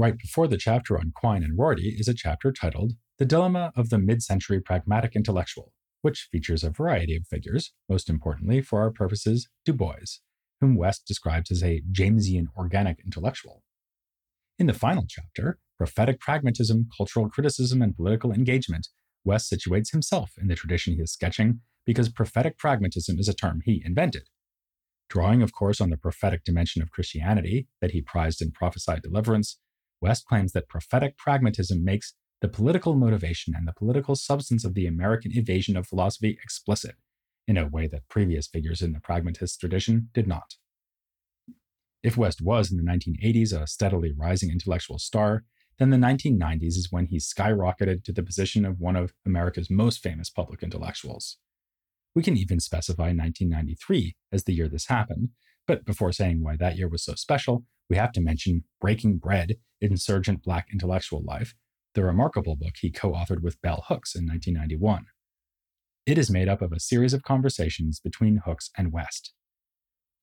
Right 0.01 0.17
before 0.17 0.47
the 0.47 0.57
chapter 0.57 0.97
on 0.97 1.11
Quine 1.13 1.43
and 1.43 1.55
Rorty 1.55 1.95
is 1.95 2.07
a 2.07 2.15
chapter 2.15 2.51
titled 2.51 2.93
The 3.19 3.25
Dilemma 3.25 3.71
of 3.75 3.91
the 3.91 3.99
Mid 3.99 4.23
Century 4.23 4.59
Pragmatic 4.59 5.15
Intellectual, 5.15 5.73
which 6.01 6.27
features 6.31 6.63
a 6.63 6.71
variety 6.71 7.15
of 7.15 7.27
figures, 7.27 7.71
most 7.87 8.09
importantly 8.09 8.63
for 8.63 8.81
our 8.81 8.89
purposes, 8.89 9.47
Du 9.63 9.73
Bois, 9.73 10.17
whom 10.59 10.75
West 10.75 11.05
describes 11.05 11.51
as 11.51 11.61
a 11.61 11.83
Jamesian 11.91 12.47
organic 12.57 12.97
intellectual. 13.05 13.61
In 14.57 14.65
the 14.65 14.73
final 14.73 15.05
chapter, 15.07 15.59
prophetic 15.77 16.19
pragmatism, 16.19 16.89
cultural 16.97 17.29
criticism, 17.29 17.83
and 17.83 17.95
political 17.95 18.31
engagement, 18.31 18.87
West 19.23 19.53
situates 19.53 19.91
himself 19.91 20.31
in 20.41 20.47
the 20.47 20.55
tradition 20.55 20.95
he 20.95 21.01
is 21.03 21.13
sketching 21.13 21.59
because 21.85 22.09
prophetic 22.09 22.57
pragmatism 22.57 23.19
is 23.19 23.27
a 23.27 23.35
term 23.35 23.61
he 23.65 23.83
invented. 23.85 24.23
Drawing, 25.09 25.43
of 25.43 25.53
course, 25.53 25.79
on 25.79 25.91
the 25.91 25.97
prophetic 25.97 26.43
dimension 26.43 26.81
of 26.81 26.89
Christianity 26.89 27.67
that 27.81 27.91
he 27.91 28.01
prized 28.01 28.41
in 28.41 28.49
Prophesy 28.49 28.95
Deliverance, 29.03 29.59
West 30.01 30.25
claims 30.25 30.51
that 30.51 30.67
prophetic 30.67 31.17
pragmatism 31.17 31.83
makes 31.83 32.15
the 32.41 32.47
political 32.47 32.95
motivation 32.95 33.53
and 33.55 33.67
the 33.67 33.73
political 33.73 34.15
substance 34.15 34.65
of 34.65 34.73
the 34.73 34.87
American 34.87 35.31
evasion 35.35 35.77
of 35.77 35.87
philosophy 35.87 36.37
explicit, 36.43 36.95
in 37.47 37.55
a 37.57 37.67
way 37.67 37.87
that 37.87 38.09
previous 38.09 38.47
figures 38.47 38.81
in 38.81 38.93
the 38.93 38.99
pragmatist 38.99 39.59
tradition 39.59 40.09
did 40.13 40.27
not. 40.27 40.55
If 42.03 42.17
West 42.17 42.41
was 42.41 42.71
in 42.71 42.77
the 42.77 42.83
1980s 42.83 43.53
a 43.53 43.67
steadily 43.67 44.11
rising 44.17 44.49
intellectual 44.49 44.97
star, 44.97 45.43
then 45.77 45.91
the 45.91 45.97
1990s 45.97 46.77
is 46.77 46.87
when 46.91 47.05
he 47.05 47.17
skyrocketed 47.17 48.03
to 48.03 48.11
the 48.11 48.23
position 48.23 48.65
of 48.65 48.79
one 48.79 48.95
of 48.95 49.13
America's 49.25 49.69
most 49.69 50.01
famous 50.01 50.29
public 50.29 50.63
intellectuals. 50.63 51.37
We 52.15 52.23
can 52.23 52.37
even 52.37 52.59
specify 52.59 53.13
1993 53.13 54.15
as 54.31 54.43
the 54.43 54.53
year 54.53 54.67
this 54.67 54.87
happened, 54.87 55.29
but 55.67 55.85
before 55.85 56.11
saying 56.11 56.43
why 56.43 56.55
that 56.57 56.75
year 56.75 56.87
was 56.87 57.03
so 57.03 57.13
special, 57.15 57.65
we 57.91 57.97
have 57.97 58.13
to 58.13 58.21
mention 58.21 58.63
Breaking 58.80 59.17
Bread 59.17 59.58
Insurgent 59.82 60.43
Black 60.43 60.67
Intellectual 60.71 61.21
Life, 61.25 61.56
the 61.93 62.06
remarkable 62.06 62.56
book 62.56 62.75
he 62.80 62.89
co 62.89 63.12
authored 63.12 63.41
with 63.41 63.62
Bell 63.62 63.84
Hooks 63.89 64.15
in 64.15 64.25
1991. 64.25 65.08
It 66.06 66.17
is 66.17 66.32
made 66.32 66.47
up 66.47 66.62
of 66.62 66.71
a 66.71 66.80
series 66.80 67.12
of 67.13 67.21
conversations 67.21 67.99
between 67.99 68.43
Hooks 68.45 68.69
and 68.77 68.93
West. 68.93 69.34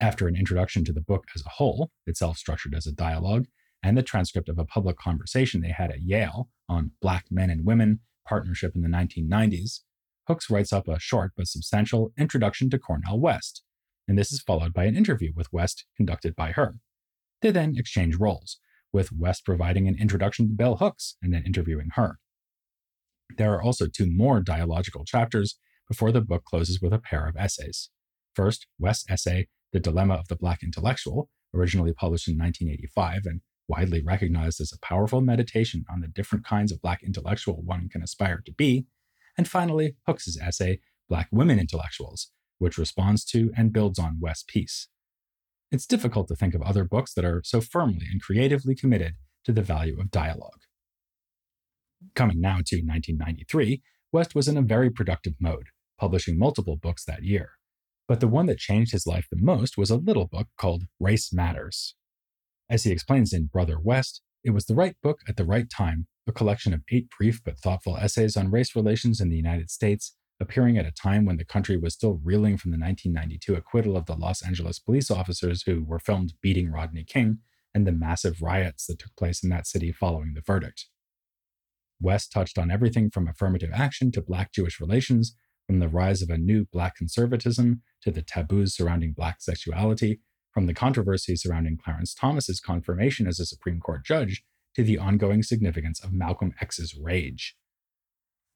After 0.00 0.26
an 0.26 0.34
introduction 0.34 0.82
to 0.86 0.94
the 0.94 1.02
book 1.02 1.26
as 1.34 1.42
a 1.44 1.50
whole, 1.50 1.90
itself 2.06 2.38
structured 2.38 2.74
as 2.74 2.86
a 2.86 2.92
dialogue, 2.92 3.44
and 3.82 3.98
the 3.98 4.02
transcript 4.02 4.48
of 4.48 4.58
a 4.58 4.64
public 4.64 4.96
conversation 4.96 5.60
they 5.60 5.74
had 5.76 5.90
at 5.90 6.00
Yale 6.00 6.48
on 6.70 6.92
Black 7.02 7.26
men 7.30 7.50
and 7.50 7.66
women 7.66 8.00
partnership 8.26 8.76
in 8.76 8.80
the 8.80 8.88
1990s, 8.88 9.80
Hooks 10.26 10.48
writes 10.48 10.72
up 10.72 10.88
a 10.88 10.98
short 10.98 11.32
but 11.36 11.48
substantial 11.48 12.14
introduction 12.16 12.70
to 12.70 12.78
Cornel 12.78 13.20
West, 13.20 13.62
and 14.08 14.16
this 14.16 14.32
is 14.32 14.40
followed 14.40 14.72
by 14.72 14.84
an 14.84 14.96
interview 14.96 15.32
with 15.36 15.52
West 15.52 15.84
conducted 15.98 16.34
by 16.34 16.52
her. 16.52 16.76
They 17.40 17.50
then 17.50 17.74
exchange 17.76 18.16
roles, 18.16 18.58
with 18.92 19.12
West 19.12 19.44
providing 19.44 19.86
an 19.86 19.96
introduction 19.98 20.48
to 20.48 20.54
Bell 20.54 20.76
Hooks 20.76 21.16
and 21.22 21.32
then 21.32 21.44
interviewing 21.46 21.90
her. 21.94 22.18
There 23.36 23.52
are 23.54 23.62
also 23.62 23.86
two 23.86 24.10
more 24.10 24.40
dialogical 24.40 25.04
chapters 25.04 25.58
before 25.86 26.12
the 26.12 26.20
book 26.20 26.44
closes 26.44 26.80
with 26.80 26.92
a 26.92 26.98
pair 26.98 27.26
of 27.26 27.36
essays. 27.36 27.90
First, 28.34 28.66
West's 28.78 29.08
essay, 29.10 29.48
The 29.72 29.80
Dilemma 29.80 30.14
of 30.14 30.28
the 30.28 30.36
Black 30.36 30.62
Intellectual, 30.62 31.28
originally 31.54 31.92
published 31.92 32.28
in 32.28 32.38
1985 32.38 33.22
and 33.26 33.40
widely 33.68 34.02
recognized 34.02 34.60
as 34.60 34.72
a 34.72 34.86
powerful 34.86 35.20
meditation 35.20 35.84
on 35.90 36.00
the 36.00 36.08
different 36.08 36.44
kinds 36.44 36.72
of 36.72 36.80
Black 36.80 37.02
intellectual 37.02 37.62
one 37.62 37.88
can 37.88 38.02
aspire 38.02 38.42
to 38.44 38.52
be, 38.52 38.86
and 39.36 39.46
finally, 39.46 39.96
Hooks's 40.06 40.38
essay, 40.42 40.80
Black 41.08 41.28
Women 41.30 41.58
Intellectuals, 41.58 42.30
which 42.58 42.78
responds 42.78 43.24
to 43.26 43.52
and 43.56 43.72
builds 43.72 43.98
on 43.98 44.18
West's 44.20 44.44
piece. 44.46 44.88
It's 45.70 45.86
difficult 45.86 46.28
to 46.28 46.36
think 46.36 46.54
of 46.54 46.62
other 46.62 46.84
books 46.84 47.12
that 47.14 47.24
are 47.24 47.42
so 47.44 47.60
firmly 47.60 48.06
and 48.10 48.22
creatively 48.22 48.74
committed 48.74 49.14
to 49.44 49.52
the 49.52 49.62
value 49.62 50.00
of 50.00 50.10
dialogue. 50.10 50.62
Coming 52.14 52.40
now 52.40 52.56
to 52.64 52.76
1993, 52.76 53.82
West 54.10 54.34
was 54.34 54.48
in 54.48 54.56
a 54.56 54.62
very 54.62 54.88
productive 54.88 55.34
mode, 55.38 55.66
publishing 55.98 56.38
multiple 56.38 56.76
books 56.76 57.04
that 57.04 57.22
year. 57.22 57.50
But 58.06 58.20
the 58.20 58.28
one 58.28 58.46
that 58.46 58.58
changed 58.58 58.92
his 58.92 59.06
life 59.06 59.26
the 59.30 59.36
most 59.38 59.76
was 59.76 59.90
a 59.90 59.96
little 59.96 60.26
book 60.26 60.48
called 60.56 60.84
Race 60.98 61.32
Matters. 61.32 61.94
As 62.70 62.84
he 62.84 62.90
explains 62.90 63.32
in 63.34 63.46
Brother 63.46 63.78
West, 63.78 64.22
it 64.42 64.50
was 64.50 64.64
the 64.64 64.74
right 64.74 64.96
book 65.02 65.20
at 65.28 65.36
the 65.36 65.44
right 65.44 65.68
time 65.68 66.06
a 66.26 66.32
collection 66.32 66.74
of 66.74 66.82
eight 66.92 67.08
brief 67.18 67.40
but 67.42 67.58
thoughtful 67.58 67.96
essays 67.96 68.36
on 68.36 68.50
race 68.50 68.76
relations 68.76 69.20
in 69.20 69.30
the 69.30 69.36
United 69.36 69.70
States, 69.70 70.14
appearing 70.40 70.78
at 70.78 70.86
a 70.86 70.92
time 70.92 71.24
when 71.24 71.36
the 71.36 71.44
country 71.44 71.76
was 71.76 71.94
still 71.94 72.20
reeling 72.22 72.56
from 72.56 72.70
the 72.70 72.78
1992 72.78 73.54
acquittal 73.54 73.96
of 73.96 74.06
the 74.06 74.14
Los 74.14 74.42
Angeles 74.42 74.78
police 74.78 75.10
officers 75.10 75.62
who 75.62 75.84
were 75.84 75.98
filmed 75.98 76.34
beating 76.40 76.70
Rodney 76.70 77.04
King 77.04 77.38
and 77.74 77.86
the 77.86 77.92
massive 77.92 78.40
riots 78.40 78.86
that 78.86 78.98
took 78.98 79.14
place 79.16 79.42
in 79.42 79.50
that 79.50 79.66
city 79.66 79.92
following 79.92 80.34
the 80.34 80.40
verdict. 80.40 80.86
West 82.00 82.30
touched 82.30 82.58
on 82.58 82.70
everything 82.70 83.10
from 83.10 83.26
affirmative 83.26 83.70
action 83.74 84.12
to 84.12 84.22
Black 84.22 84.52
Jewish 84.52 84.80
relations, 84.80 85.36
from 85.66 85.80
the 85.80 85.88
rise 85.88 86.22
of 86.22 86.30
a 86.30 86.38
new 86.38 86.64
Black 86.72 86.96
conservatism 86.96 87.82
to 88.02 88.10
the 88.10 88.22
taboos 88.22 88.74
surrounding 88.74 89.12
Black 89.12 89.40
sexuality, 89.40 90.20
from 90.52 90.66
the 90.66 90.74
controversy 90.74 91.36
surrounding 91.36 91.76
Clarence 91.76 92.14
Thomas's 92.14 92.60
confirmation 92.60 93.26
as 93.26 93.38
a 93.38 93.46
Supreme 93.46 93.80
Court 93.80 94.04
judge 94.04 94.42
to 94.74 94.82
the 94.82 94.98
ongoing 94.98 95.42
significance 95.42 96.02
of 96.02 96.12
Malcolm 96.12 96.54
X's 96.60 96.96
rage. 96.96 97.56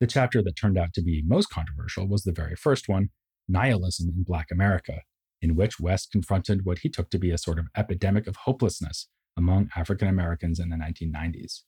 The 0.02 0.08
chapter 0.08 0.42
that 0.42 0.56
turned 0.56 0.76
out 0.76 0.94
to 0.94 1.00
be 1.00 1.22
most 1.24 1.48
controversial 1.48 2.08
was 2.08 2.24
the 2.24 2.32
very 2.32 2.56
first 2.56 2.88
one, 2.88 3.10
Nihilism 3.46 4.08
in 4.08 4.24
Black 4.24 4.48
America, 4.50 5.02
in 5.40 5.54
which 5.54 5.78
West 5.78 6.10
confronted 6.10 6.64
what 6.64 6.80
he 6.80 6.88
took 6.88 7.08
to 7.10 7.20
be 7.20 7.30
a 7.30 7.38
sort 7.38 7.60
of 7.60 7.68
epidemic 7.76 8.26
of 8.26 8.34
hopelessness 8.34 9.06
among 9.36 9.70
African 9.76 10.08
Americans 10.08 10.58
in 10.58 10.70
the 10.70 10.76
1990s. 10.76 11.60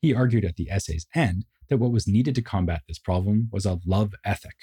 He 0.00 0.14
argued 0.14 0.46
at 0.46 0.56
the 0.56 0.70
essay's 0.70 1.06
end 1.14 1.44
that 1.68 1.76
what 1.76 1.92
was 1.92 2.08
needed 2.08 2.34
to 2.36 2.40
combat 2.40 2.80
this 2.88 2.98
problem 2.98 3.50
was 3.52 3.66
a 3.66 3.78
love 3.84 4.14
ethic. 4.24 4.56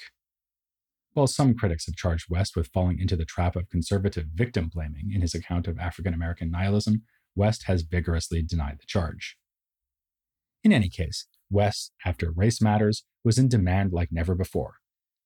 While 1.12 1.28
some 1.28 1.54
critics 1.54 1.86
have 1.86 1.94
charged 1.94 2.26
West 2.28 2.56
with 2.56 2.72
falling 2.74 2.98
into 2.98 3.14
the 3.14 3.24
trap 3.24 3.54
of 3.54 3.70
conservative 3.70 4.26
victim 4.34 4.68
blaming 4.74 5.12
in 5.14 5.20
his 5.20 5.36
account 5.36 5.68
of 5.68 5.78
African 5.78 6.14
American 6.14 6.50
nihilism, 6.50 7.04
West 7.36 7.66
has 7.66 7.82
vigorously 7.82 8.42
denied 8.42 8.78
the 8.80 8.86
charge. 8.86 9.36
In 10.64 10.72
any 10.72 10.88
case, 10.88 11.26
West, 11.52 11.92
after 12.04 12.32
Race 12.32 12.60
Matters, 12.60 13.04
was 13.22 13.38
in 13.38 13.48
demand 13.48 13.92
like 13.92 14.08
never 14.10 14.34
before. 14.34 14.74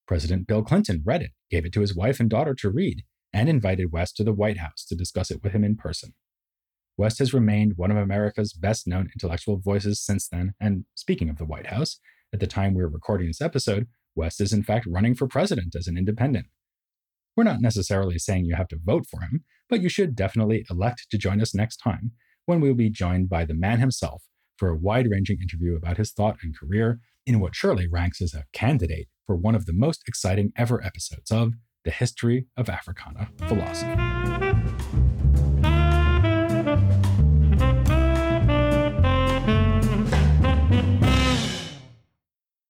President 0.07 0.47
Bill 0.47 0.63
Clinton 0.63 1.03
read 1.05 1.23
it, 1.23 1.31
gave 1.51 1.65
it 1.65 1.73
to 1.73 1.81
his 1.81 1.95
wife 1.95 2.21
and 2.21 2.29
daughter 2.29 2.55
to 2.55 2.71
read, 2.71 3.03
and 3.33 3.49
invited 3.49 3.93
West 3.93 4.17
to 4.17 4.25
the 4.25 4.33
White 4.33 4.59
House 4.59 4.85
to 4.89 4.95
discuss 4.95 5.31
it 5.31 5.43
with 5.43 5.53
him 5.53 5.65
in 5.65 5.77
person. 5.77 6.15
West 6.97 7.19
has 7.19 7.35
remained 7.35 7.75
one 7.77 7.91
of 7.91 7.97
America's 7.97 8.53
best 8.53 8.87
known 8.87 9.09
intellectual 9.15 9.59
voices 9.59 10.01
since 10.01 10.29
then, 10.29 10.55
and 10.61 10.85
speaking 10.95 11.29
of 11.29 11.39
the 11.39 11.45
White 11.45 11.67
House, 11.67 12.01
at 12.33 12.41
the 12.41 12.47
time 12.47 12.75
we 12.75 12.83
are 12.83 12.89
recording 12.89 13.27
this 13.27 13.41
episode, 13.41 13.87
West 14.15 14.41
is 14.41 14.53
in 14.53 14.63
fact 14.63 14.87
running 14.87 15.15
for 15.15 15.29
president 15.29 15.75
as 15.77 15.87
an 15.87 15.99
independent. 15.99 16.47
We're 17.37 17.45
not 17.45 17.61
necessarily 17.61 18.19
saying 18.19 18.47
you 18.47 18.57
have 18.57 18.69
to 18.69 18.81
vote 18.83 19.07
for 19.11 19.21
him, 19.21 19.45
but 19.69 19.83
you 19.83 19.89
should 19.89 20.17
definitely 20.17 20.65
elect 20.71 21.07
to 21.11 21.19
join 21.19 21.41
us 21.41 21.55
next 21.55 21.77
time 21.77 22.13
when 22.47 22.61
we'll 22.61 22.75
be 22.75 22.89
joined 22.89 23.29
by 23.29 23.45
the 23.45 23.55
man 23.55 23.79
himself 23.81 24.23
for 24.57 24.69
a 24.69 24.77
wide 24.77 25.07
ranging 25.11 25.39
interview 25.41 25.77
about 25.77 25.97
his 25.99 26.13
thought 26.13 26.37
and 26.43 26.57
career 26.57 27.01
in 27.27 27.41
what 27.41 27.55
surely 27.55 27.87
ranks 27.89 28.21
as 28.21 28.35
a 28.35 28.45
candidate 28.53 29.09
for 29.27 29.37
one 29.37 29.55
of 29.55 29.67
the 29.67 29.73
most 29.73 30.03
exciting 30.07 30.53
ever 30.57 30.83
episodes 30.85 31.31
of 31.31 31.55
The 31.85 31.91
History 31.91 32.47
of 32.57 32.69
Africana 32.69 33.31
Philosophy. 33.49 35.06